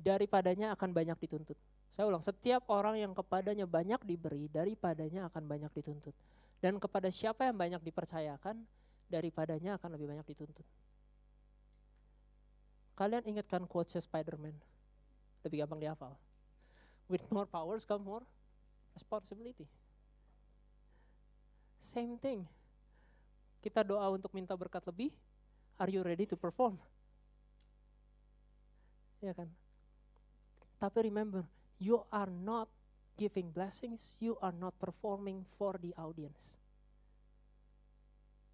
[0.00, 1.60] daripadanya akan banyak dituntut.
[1.92, 6.12] Saya ulang, setiap orang yang kepadanya banyak diberi, daripadanya akan banyak dituntut.
[6.60, 8.64] Dan kepada siapa yang banyak dipercayakan,
[9.06, 10.66] daripadanya akan lebih banyak dituntut.
[12.96, 14.56] Kalian ingatkan quotes Spider-Man?
[15.44, 16.16] Lebih gampang dihafal.
[17.06, 18.24] With more powers come more
[18.96, 19.68] responsibility.
[21.76, 22.48] Same thing.
[23.60, 25.12] Kita doa untuk minta berkat lebih,
[25.76, 26.80] are you ready to perform?
[29.20, 29.52] Ya kan?
[30.80, 31.44] Tapi remember,
[31.76, 32.68] you are not
[33.16, 36.60] giving blessings, you are not performing for the audience.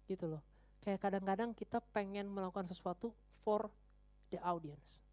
[0.07, 0.43] Gitu loh.
[0.79, 3.11] Kayak kadang-kadang kita pengen melakukan sesuatu
[3.43, 3.67] for
[4.31, 5.03] the audience.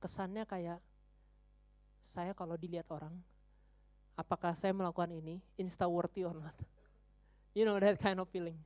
[0.00, 0.80] Kesannya kayak
[2.04, 3.12] saya kalau dilihat orang,
[4.16, 6.56] apakah saya melakukan ini insta worthy or not?
[7.52, 8.56] You know that kind of feeling.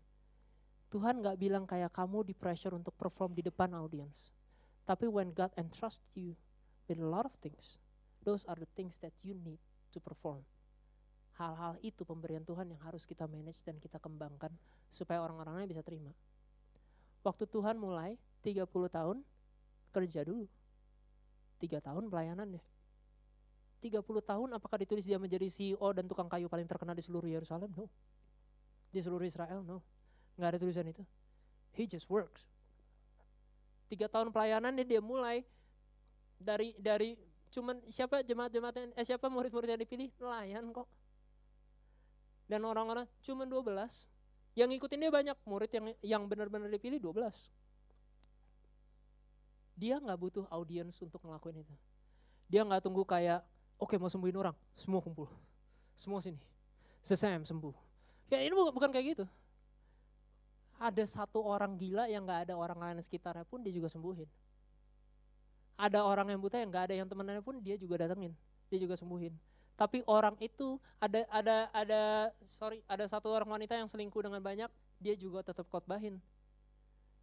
[0.95, 4.31] Tuhan gak bilang kayak kamu di pressure untuk perform di depan audience.
[4.87, 6.39] Tapi when God entrust you
[6.87, 7.75] with a lot of things,
[8.27, 9.63] Those are the things that you need
[9.95, 10.43] to perform.
[11.39, 14.51] Hal-hal itu pemberian Tuhan yang harus kita manage dan kita kembangkan
[14.91, 16.11] supaya orang-orangnya bisa terima.
[17.23, 19.23] Waktu Tuhan mulai 30 tahun
[19.95, 20.51] kerja dulu.
[21.63, 22.59] Tiga tahun pelayanannya.
[23.79, 27.71] 30 tahun apakah ditulis dia menjadi CEO dan tukang kayu paling terkenal di seluruh Yerusalem?
[27.79, 27.87] No.
[28.91, 29.63] Di seluruh Israel?
[29.63, 29.85] No.
[30.35, 31.07] Nggak ada tulisan itu.
[31.79, 32.49] He just works.
[33.87, 35.47] Tiga tahun pelayanannya dia mulai
[36.43, 37.15] dari dari
[37.51, 40.11] cuman siapa jemaat-jemaat eh siapa murid-murid yang dipilih?
[40.21, 40.89] Nelayan kok.
[42.47, 44.07] Dan orang-orang cuman 12.
[44.57, 47.51] Yang ngikutin dia banyak, murid yang yang benar-benar dipilih 12.
[49.77, 51.75] Dia nggak butuh audiens untuk ngelakuin itu.
[52.49, 53.45] Dia nggak tunggu kayak,
[53.77, 55.29] oke mau sembuhin orang, semua kumpul,
[55.93, 56.41] semua sini,
[57.05, 57.75] sesam sembuh.
[58.33, 59.25] Ya ini bukan, bukan kayak gitu.
[60.81, 64.46] Ada satu orang gila yang nggak ada orang lain sekitarnya pun dia juga sembuhin
[65.77, 68.33] ada orang yang buta yang nggak ada yang temenannya pun dia juga datengin,
[68.73, 69.33] dia juga sembuhin.
[69.77, 74.73] Tapi orang itu ada ada ada sorry ada satu orang wanita yang selingkuh dengan banyak,
[74.97, 76.17] dia juga tetap khotbahin.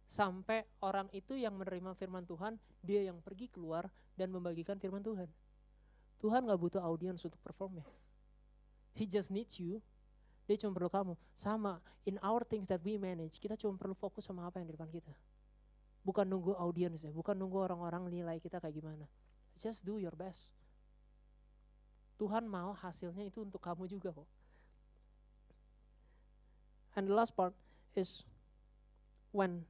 [0.06, 5.26] Sampai orang itu yang menerima firman Tuhan, dia yang pergi keluar dan membagikan firman Tuhan.
[6.22, 7.86] Tuhan nggak butuh audiens untuk perform ya.
[8.94, 9.82] He just needs you.
[10.46, 11.14] Dia cuma perlu kamu.
[11.34, 14.74] Sama, in our things that we manage, kita cuma perlu fokus sama apa yang di
[14.76, 15.10] depan kita.
[16.04, 19.08] Bukan nunggu audiens ya, bukan nunggu orang-orang nilai kita kayak gimana.
[19.56, 20.52] Just do your best.
[22.20, 24.28] Tuhan mau hasilnya itu untuk kamu juga kok.
[26.94, 27.56] And the last part
[27.96, 28.22] is
[29.34, 29.66] when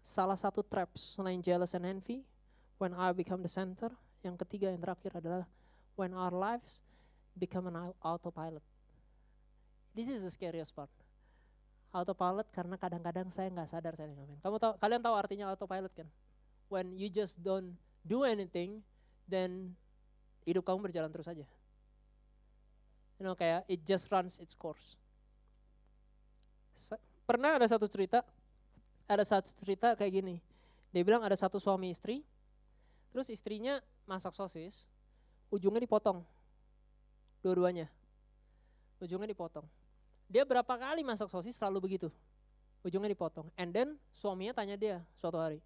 [0.00, 2.24] salah satu traps selain jealous and envy,
[2.80, 3.92] when I become the center,
[4.24, 5.44] yang ketiga yang terakhir adalah
[5.98, 6.80] when our lives
[7.36, 8.64] become an autopilot.
[9.92, 10.88] This is the scariest part
[11.94, 14.38] autopilot karena kadang-kadang saya nggak sadar saya ngamen.
[14.42, 16.08] Kamu tahu kalian tahu artinya autopilot kan?
[16.66, 18.82] When you just don't do anything,
[19.30, 19.74] then
[20.42, 21.46] hidup kamu berjalan terus aja.
[23.16, 24.98] You know kayak it just runs its course.
[27.24, 28.20] Pernah ada satu cerita,
[29.08, 30.36] ada satu cerita kayak gini.
[30.92, 32.20] Dia bilang ada satu suami istri,
[33.10, 34.86] terus istrinya masak sosis,
[35.48, 36.20] ujungnya dipotong,
[37.40, 37.88] dua-duanya,
[39.00, 39.64] ujungnya dipotong
[40.26, 42.08] dia berapa kali masak sosis selalu begitu.
[42.82, 43.50] Ujungnya dipotong.
[43.54, 45.62] And then suaminya tanya dia suatu hari.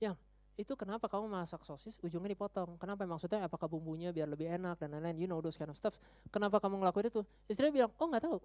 [0.00, 0.16] Yang
[0.54, 2.76] itu kenapa kamu masak sosis ujungnya dipotong?
[2.80, 5.96] Kenapa maksudnya apakah bumbunya biar lebih enak dan lain-lain, you know those kind of stuff.
[6.32, 7.22] Kenapa kamu ngelakuin itu?
[7.50, 8.38] Istrinya bilang, oh nggak tahu.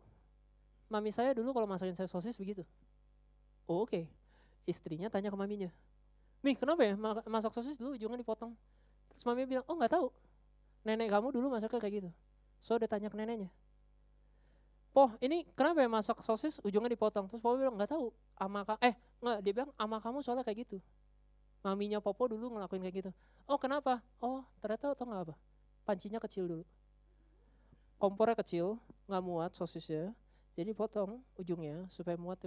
[0.90, 2.66] Mami saya dulu kalau masakin saya sosis begitu.
[3.70, 3.94] Oh oke.
[3.94, 4.04] Okay.
[4.66, 5.70] Istrinya tanya ke maminya.
[6.42, 6.96] Mi kenapa ya
[7.28, 8.56] masak sosis dulu ujungnya dipotong?
[9.14, 10.08] Terus mami bilang, oh nggak tahu.
[10.88, 12.10] Nenek kamu dulu masaknya kayak gitu.
[12.64, 13.52] So dia tanya ke neneknya.
[15.00, 17.24] Poh ini kenapa ya masak sosis ujungnya dipotong?
[17.32, 18.12] Terus Popo bilang nggak tahu.
[18.36, 20.84] Ama eh nggak dia bilang ama kamu soalnya kayak gitu.
[21.64, 23.12] Maminya Popo dulu ngelakuin kayak gitu.
[23.48, 24.04] Oh kenapa?
[24.20, 25.36] Oh ternyata tau nggak apa?
[25.88, 26.68] Pancinya kecil dulu.
[27.96, 28.76] Kompornya kecil,
[29.08, 30.12] nggak muat sosisnya.
[30.60, 32.44] Jadi potong ujungnya supaya muat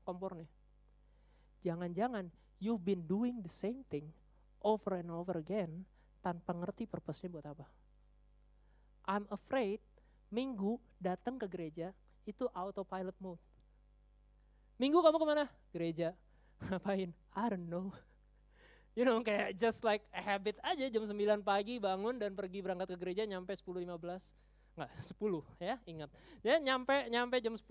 [0.00, 0.48] kompornya.
[1.60, 2.32] Jangan-jangan
[2.64, 4.08] you've been doing the same thing
[4.64, 5.84] over and over again
[6.24, 7.68] tanpa ngerti purpose-nya buat apa.
[9.04, 9.84] I'm afraid
[10.30, 11.90] Minggu datang ke gereja
[12.22, 13.42] itu autopilot mode.
[14.78, 15.44] Minggu kamu ke mana?
[15.74, 16.16] Gereja.
[16.70, 17.10] Ngapain?
[17.34, 17.90] I don't know.
[18.98, 21.14] You know kayak just like a habit aja jam 9
[21.46, 23.86] pagi bangun dan pergi berangkat ke gereja nyampe 10.15.
[23.86, 26.10] Enggak, 10 ya, ingat.
[26.42, 27.64] Ya nyampe nyampe jam 10,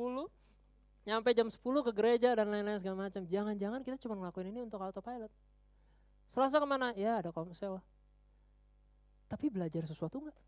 [1.04, 3.28] nyampe jam 10 ke gereja dan lain-lain segala macam.
[3.28, 5.30] Jangan-jangan kita cuma ngelakuin ini untuk autopilot.
[6.32, 6.96] Selasa ke mana?
[6.96, 7.84] Ya ada komsel.
[9.28, 10.40] Tapi belajar sesuatu enggak?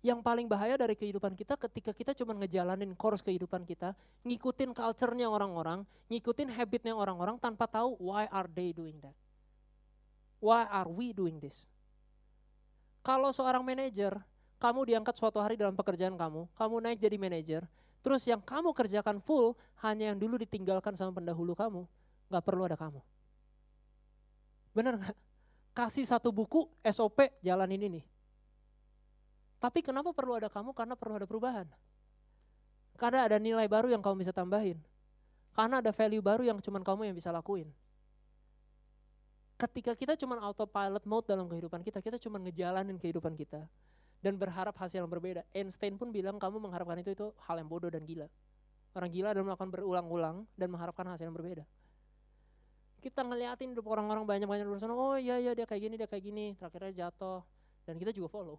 [0.00, 3.92] Yang paling bahaya dari kehidupan kita ketika kita cuma ngejalanin course kehidupan kita,
[4.24, 9.12] ngikutin culture-nya orang-orang, ngikutin habitnya orang-orang tanpa tahu why are they doing that.
[10.40, 11.68] Why are we doing this?
[13.04, 14.16] Kalau seorang manajer,
[14.56, 17.62] kamu diangkat suatu hari dalam pekerjaan kamu, kamu naik jadi manajer,
[18.00, 19.52] terus yang kamu kerjakan full
[19.84, 21.84] hanya yang dulu ditinggalkan sama pendahulu kamu,
[22.32, 23.00] nggak perlu ada kamu.
[24.72, 25.16] Bener nggak?
[25.76, 28.00] Kasih satu buku SOP jalan ini
[29.60, 30.72] tapi kenapa perlu ada kamu?
[30.72, 31.68] Karena perlu ada perubahan.
[32.96, 34.80] Karena ada nilai baru yang kamu bisa tambahin.
[35.52, 37.68] Karena ada value baru yang cuma kamu yang bisa lakuin.
[39.60, 43.68] Ketika kita cuma autopilot mode dalam kehidupan kita, kita cuma ngejalanin kehidupan kita
[44.24, 45.44] dan berharap hasil yang berbeda.
[45.52, 48.32] Einstein pun bilang kamu mengharapkan itu itu hal yang bodoh dan gila.
[48.96, 51.68] Orang gila dan melakukan berulang-ulang dan mengharapkan hasil yang berbeda.
[53.04, 56.46] Kita ngeliatin orang-orang banyak-banyak di sana, oh iya iya dia kayak gini, dia kayak gini,
[56.56, 57.44] terakhirnya jatuh.
[57.84, 58.56] Dan kita juga follow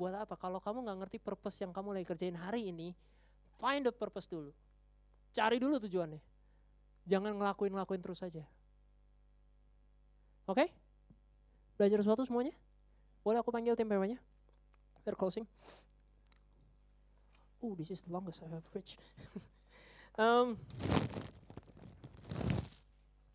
[0.00, 0.32] buat apa?
[0.40, 2.96] Kalau kamu nggak ngerti purpose yang kamu lagi kerjain hari ini,
[3.60, 4.48] find the purpose dulu.
[5.36, 6.24] Cari dulu tujuannya.
[7.04, 8.48] Jangan ngelakuin-ngelakuin terus saja.
[10.48, 10.64] Oke?
[10.64, 10.68] Okay?
[11.76, 12.56] Belajar sesuatu semuanya?
[13.20, 14.16] Boleh aku panggil tim PW-nya?
[15.04, 15.44] We're closing.
[17.60, 19.04] Oh, this is the longest I have preached.
[20.16, 20.56] um,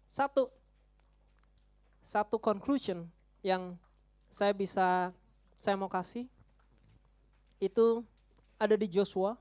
[0.10, 0.50] satu,
[2.02, 3.06] satu conclusion
[3.46, 3.78] yang
[4.34, 5.14] saya bisa,
[5.62, 6.26] saya mau kasih
[7.60, 8.04] itu
[8.60, 9.36] ada di Joshua.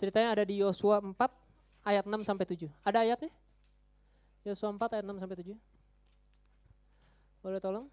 [0.00, 1.12] Ceritanya ada di Yosua 4
[1.84, 2.72] ayat 6 sampai 7.
[2.80, 3.28] Ada ayatnya?
[4.48, 5.52] Yosua 4 ayat 6 sampai 7.
[7.44, 7.86] Boleh tolong?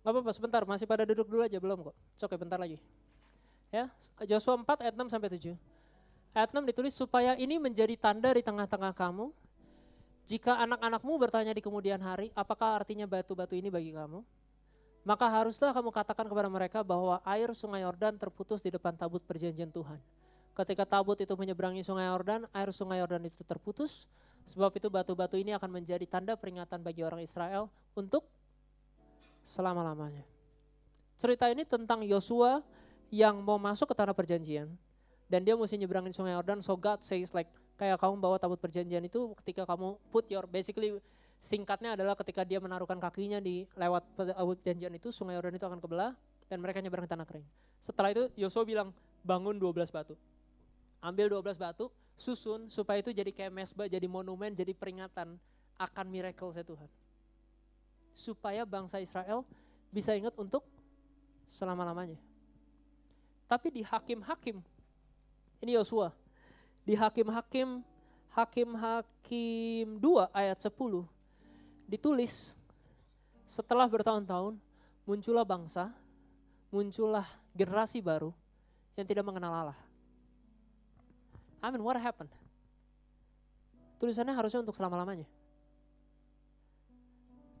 [0.00, 1.96] Gak apa-apa sebentar, masih pada duduk dulu aja belum kok.
[2.24, 2.80] Oke, bentar lagi.
[3.74, 3.90] Ya,
[4.24, 5.58] Joshua 4 ayat 6 sampai 7.
[6.30, 9.34] Ayat 6 ditulis supaya ini menjadi tanda di tengah-tengah kamu.
[10.30, 14.22] Jika anak-anakmu bertanya di kemudian hari, apakah artinya batu-batu ini bagi kamu?
[15.00, 19.72] Maka haruslah kamu katakan kepada mereka bahwa air sungai Yordan terputus di depan tabut perjanjian
[19.72, 19.96] Tuhan.
[20.52, 24.04] Ketika tabut itu menyeberangi sungai Yordan, air sungai Yordan itu terputus.
[24.44, 28.28] Sebab itu batu-batu ini akan menjadi tanda peringatan bagi orang Israel untuk
[29.44, 30.24] selama-lamanya.
[31.20, 32.64] Cerita ini tentang Yosua
[33.12, 34.68] yang mau masuk ke tanah perjanjian.
[35.30, 37.48] Dan dia mesti nyeberangin sungai Yordan, so God says like,
[37.78, 40.98] kayak kamu bawa tabut perjanjian itu ketika kamu put your, basically
[41.40, 46.12] Singkatnya adalah ketika dia menaruhkan kakinya di lewat perjanjian itu, sungai Yordan itu akan kebelah
[46.52, 47.48] dan mereka nyebrang ke tanah kering.
[47.80, 48.92] Setelah itu Yosua bilang,
[49.24, 50.20] bangun 12 batu.
[51.00, 55.40] Ambil 12 batu, susun supaya itu jadi kayak mesbah, jadi monumen, jadi peringatan
[55.80, 56.88] akan miracle saya Tuhan.
[58.12, 59.48] Supaya bangsa Israel
[59.88, 60.60] bisa ingat untuk
[61.48, 62.20] selama-lamanya.
[63.48, 64.60] Tapi di hakim-hakim,
[65.64, 66.12] ini Yosua,
[66.84, 67.80] di hakim-hakim,
[68.36, 71.08] hakim-hakim 2 ayat 10,
[71.90, 72.54] ditulis
[73.42, 74.54] setelah bertahun-tahun
[75.02, 75.90] muncullah bangsa,
[76.70, 78.30] muncullah generasi baru
[78.94, 79.78] yang tidak mengenal Allah.
[81.58, 82.30] I mean, what happened?
[83.98, 85.26] Tulisannya harusnya untuk selama-lamanya.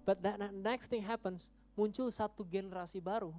[0.06, 3.34] But that next thing happens, muncul satu generasi baru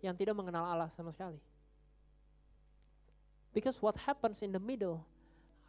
[0.00, 1.38] yang tidak mengenal Allah sama sekali.
[3.54, 5.04] Because what happens in the middle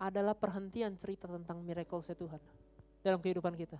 [0.02, 2.42] adalah perhentian cerita tentang miracle Tuhan
[3.06, 3.80] dalam kehidupan kita.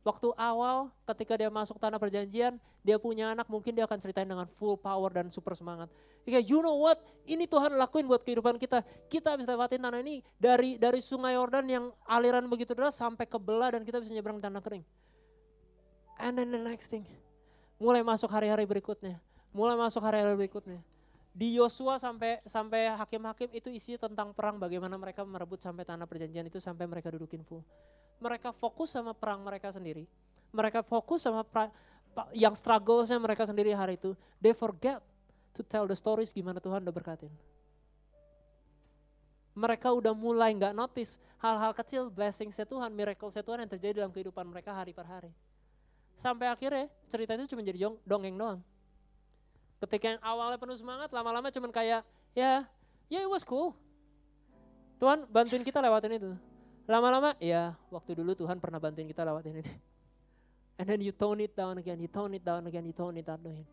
[0.00, 4.48] Waktu awal ketika dia masuk tanah perjanjian, dia punya anak mungkin dia akan ceritain dengan
[4.56, 5.92] full power dan super semangat.
[6.24, 6.96] Kayak you know what,
[7.28, 8.80] ini Tuhan lakuin buat kehidupan kita.
[9.12, 13.36] Kita bisa lewatin tanah ini dari dari sungai Yordan yang aliran begitu deras sampai ke
[13.36, 14.84] belah dan kita bisa nyebrang tanah kering.
[16.16, 17.04] And then the next thing,
[17.76, 19.20] mulai masuk hari-hari berikutnya,
[19.52, 20.80] mulai masuk hari-hari berikutnya.
[21.30, 26.46] Di Yosua sampai sampai hakim-hakim itu isi tentang perang bagaimana mereka merebut sampai tanah perjanjian
[26.50, 27.62] itu sampai mereka dudukin full
[28.20, 30.04] mereka fokus sama perang mereka sendiri.
[30.52, 31.72] Mereka fokus sama pra,
[32.36, 34.12] yang strugglesnya mereka sendiri hari itu.
[34.38, 35.00] They forget
[35.56, 37.32] to tell the stories gimana Tuhan udah berkatin.
[39.56, 44.46] Mereka udah mulai nggak notice hal-hal kecil blessing Tuhan, miracle Tuhan yang terjadi dalam kehidupan
[44.46, 45.32] mereka hari per hari.
[46.20, 48.60] Sampai akhirnya cerita itu cuma jadi dongeng doang.
[49.80, 52.04] Ketika yang awalnya penuh semangat, lama-lama cuma kayak
[52.36, 52.68] ya,
[53.08, 53.72] ya it was cool.
[55.00, 56.32] Tuhan bantuin kita lewatin itu.
[56.84, 59.72] Lama-lama ya waktu dulu Tuhan pernah bantuin kita lewatin ini.
[60.76, 63.24] And then you tone it down again, you tone it down again, you tone it
[63.24, 63.68] down again.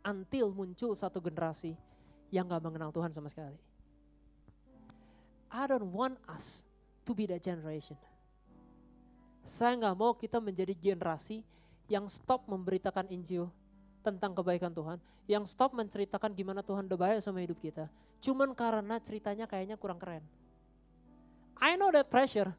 [0.00, 1.76] Until muncul satu generasi
[2.32, 3.60] yang gak mengenal Tuhan sama sekali.
[5.52, 6.64] I don't want us
[7.04, 7.96] to be that generation.
[9.44, 11.44] Saya gak mau kita menjadi generasi
[11.90, 13.50] yang stop memberitakan Injil
[14.00, 14.98] tentang kebaikan Tuhan,
[15.28, 17.86] yang stop menceritakan gimana Tuhan udah baik sama hidup kita,
[18.24, 20.24] cuman karena ceritanya kayaknya kurang keren.
[21.60, 22.56] I know that pressure.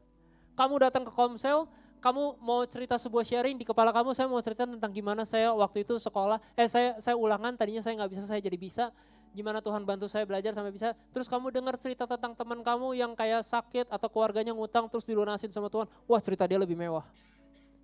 [0.54, 1.66] Kamu datang ke Komsel,
[1.98, 5.82] kamu mau cerita sebuah sharing di kepala kamu, saya mau cerita tentang gimana saya waktu
[5.82, 8.84] itu sekolah, eh saya saya ulangan tadinya saya nggak bisa, saya jadi bisa,
[9.32, 10.92] gimana Tuhan bantu saya belajar sampai bisa.
[11.10, 15.48] Terus kamu dengar cerita tentang teman kamu yang kayak sakit atau keluarganya ngutang terus dilunasin
[15.50, 17.06] sama Tuhan, wah cerita dia lebih mewah.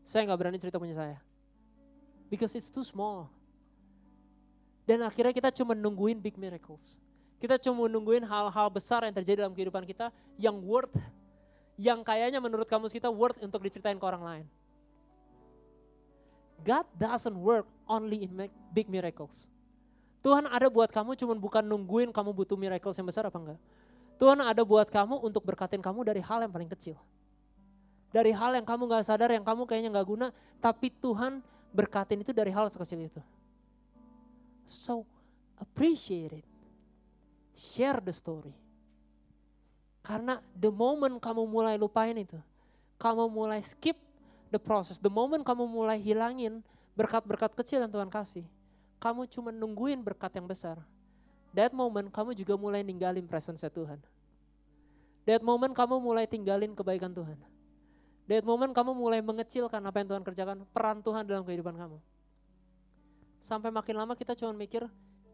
[0.04, 1.18] Saya nggak berani cerita punya saya.
[2.28, 3.32] Because it's too small.
[4.88, 6.96] Dan akhirnya kita cuma nungguin big miracles.
[7.36, 10.08] Kita cuma nungguin hal-hal besar yang terjadi dalam kehidupan kita
[10.40, 10.96] yang worth,
[11.76, 14.46] yang kayaknya menurut kamu kita worth untuk diceritain ke orang lain.
[16.64, 18.32] God doesn't work only in
[18.72, 19.44] big miracles.
[20.24, 23.60] Tuhan ada buat kamu cuma bukan nungguin kamu butuh miracles yang besar apa enggak.
[24.18, 26.98] Tuhan ada buat kamu untuk berkatin kamu dari hal yang paling kecil.
[28.10, 30.26] Dari hal yang kamu gak sadar, yang kamu kayaknya gak guna,
[30.58, 33.22] tapi Tuhan berkatin itu dari hal sekecil itu.
[34.68, 35.08] So
[35.56, 36.46] appreciate it.
[37.56, 38.52] Share the story.
[40.04, 42.36] Karena the moment kamu mulai lupain itu,
[43.00, 43.96] kamu mulai skip
[44.52, 46.60] the process, the moment kamu mulai hilangin
[46.92, 48.44] berkat-berkat kecil yang Tuhan kasih,
[49.00, 50.80] kamu cuma nungguin berkat yang besar.
[51.56, 54.00] That moment kamu juga mulai ninggalin presence Tuhan.
[55.24, 57.36] That moment kamu mulai tinggalin kebaikan Tuhan.
[58.28, 62.00] That moment kamu mulai mengecilkan apa yang Tuhan kerjakan, peran Tuhan dalam kehidupan kamu.
[63.42, 64.84] Sampai makin lama kita cuma mikir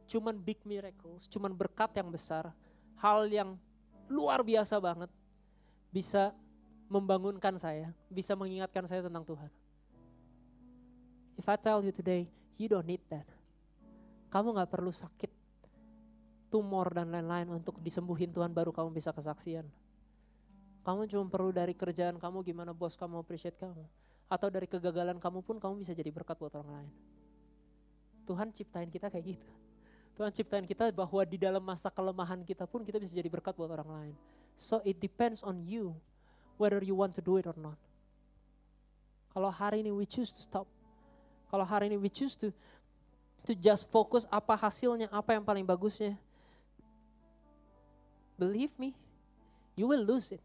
[0.04, 2.52] cuman big miracles, cuman berkat yang besar,
[3.00, 3.56] hal yang
[4.08, 5.08] luar biasa banget
[5.88, 6.36] bisa
[6.92, 9.50] membangunkan saya, bisa mengingatkan saya tentang Tuhan.
[11.34, 12.28] If I tell you today,
[12.60, 13.26] you don't need that.
[14.30, 15.30] Kamu gak perlu sakit,
[16.52, 19.66] tumor dan lain-lain untuk disembuhin Tuhan baru kamu bisa kesaksian.
[20.84, 23.82] Kamu cuma perlu dari kerjaan kamu gimana bos kamu appreciate kamu.
[24.28, 26.92] Atau dari kegagalan kamu pun kamu bisa jadi berkat buat orang lain.
[28.24, 29.50] Tuhan ciptain kita kayak gitu.
[30.14, 33.70] Tuhan ciptain kita bahwa di dalam masa kelemahan kita pun kita bisa jadi berkat buat
[33.70, 34.14] orang lain.
[34.56, 35.94] So it depends on you
[36.56, 37.76] whether you want to do it or not.
[39.34, 40.66] Kalau hari ini we choose to stop.
[41.50, 42.54] Kalau hari ini we choose to
[43.44, 46.16] to just focus apa hasilnya, apa yang paling bagusnya.
[48.34, 48.94] Believe me,
[49.78, 50.42] you will lose it.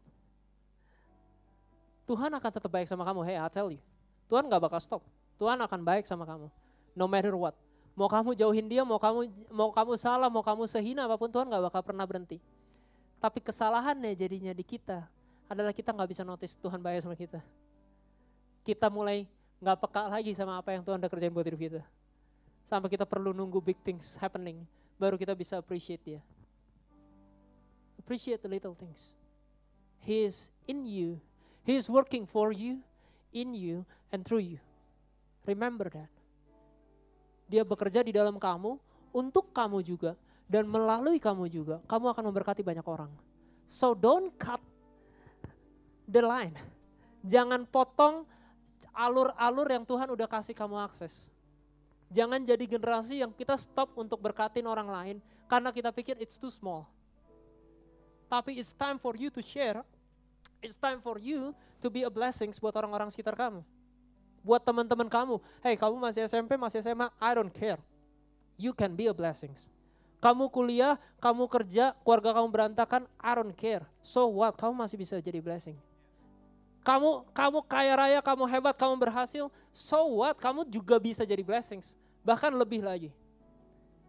[2.06, 3.22] Tuhan akan tetap baik sama kamu.
[3.22, 3.78] Hey, I tell you.
[4.26, 5.02] Tuhan gak bakal stop.
[5.38, 6.50] Tuhan akan baik sama kamu.
[6.94, 7.54] No matter what.
[8.00, 11.44] Mau kamu jauhin dia, mau kamu mau kamu salah, mau kamu sehina apa pun Tuhan
[11.52, 12.40] gak bakal pernah berhenti.
[13.20, 15.04] Tapi kesalahannya jadinya di kita
[15.44, 17.44] adalah kita nggak bisa notice Tuhan baik sama kita.
[18.64, 19.28] Kita mulai
[19.60, 21.80] nggak peka lagi sama apa yang Tuhan udah kerjain buat hidup kita.
[22.64, 24.64] Sampai kita perlu nunggu big things happening,
[24.96, 26.24] baru kita bisa appreciate dia.
[28.00, 29.12] Appreciate the little things.
[30.00, 31.20] He is in you.
[31.68, 32.80] He is working for you,
[33.36, 34.60] in you, and through you.
[35.44, 36.19] Remember that.
[37.50, 38.78] Dia bekerja di dalam kamu,
[39.10, 40.14] untuk kamu juga,
[40.46, 43.10] dan melalui kamu juga, kamu akan memberkati banyak orang.
[43.66, 44.62] So don't cut
[46.06, 46.54] the line.
[47.26, 48.22] Jangan potong
[48.94, 51.26] alur-alur yang Tuhan udah kasih kamu akses.
[52.10, 55.16] Jangan jadi generasi yang kita stop untuk berkatin orang lain
[55.50, 56.86] karena kita pikir it's too small.
[58.30, 59.82] Tapi it's time for you to share.
[60.62, 61.50] It's time for you
[61.82, 63.62] to be a blessing buat orang-orang sekitar kamu
[64.40, 65.36] buat teman-teman kamu.
[65.60, 67.80] Hey, kamu masih SMP, masih SMA, I don't care.
[68.60, 69.52] You can be a blessing.
[70.20, 73.88] Kamu kuliah, kamu kerja, keluarga kamu berantakan, I don't care.
[74.04, 74.52] So what?
[74.60, 75.76] Kamu masih bisa jadi blessing.
[76.84, 80.36] Kamu kamu kaya raya, kamu hebat, kamu berhasil, so what?
[80.36, 81.96] Kamu juga bisa jadi blessings.
[82.24, 83.12] Bahkan lebih lagi.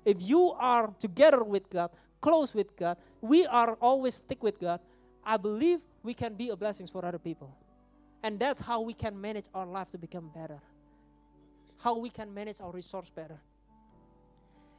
[0.03, 4.83] If you are together with God, close with God, we are always stick with God,
[5.23, 7.51] I believe we can be a blessing for other people.
[8.21, 10.61] And that's how we can manage our life to become better.
[11.81, 13.41] How we can manage our resource better.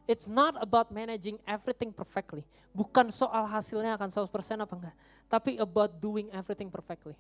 [0.07, 2.47] It's not about managing everything perfectly.
[2.71, 4.31] Bukan soal hasilnya akan 100%
[4.63, 4.97] apa enggak.
[5.27, 7.19] Tapi about doing everything perfectly.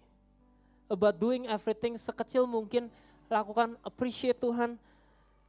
[0.86, 2.86] About doing everything sekecil mungkin.
[3.26, 4.78] Lakukan appreciate Tuhan.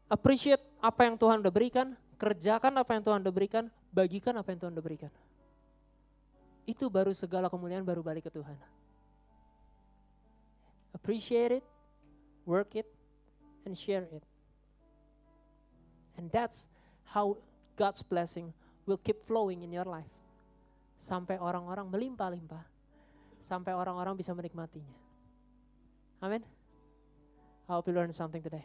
[0.09, 1.93] Appreciate apa yang Tuhan udah berikan.
[2.17, 3.69] Kerjakan apa yang Tuhan udah berikan.
[3.93, 5.11] Bagikan apa yang Tuhan udah berikan.
[6.65, 8.57] Itu baru segala kemuliaan baru balik ke Tuhan
[11.03, 11.63] appreciate it,
[12.47, 12.87] work it,
[13.67, 14.23] and share it.
[16.15, 16.71] And that's
[17.03, 17.35] how
[17.75, 18.55] God's blessing
[18.87, 20.07] will keep flowing in your life.
[21.03, 22.63] Sampai orang-orang melimpah-limpah.
[23.43, 24.95] Sampai orang-orang bisa menikmatinya.
[26.23, 26.47] Amin.
[27.67, 28.63] I hope you learned something today.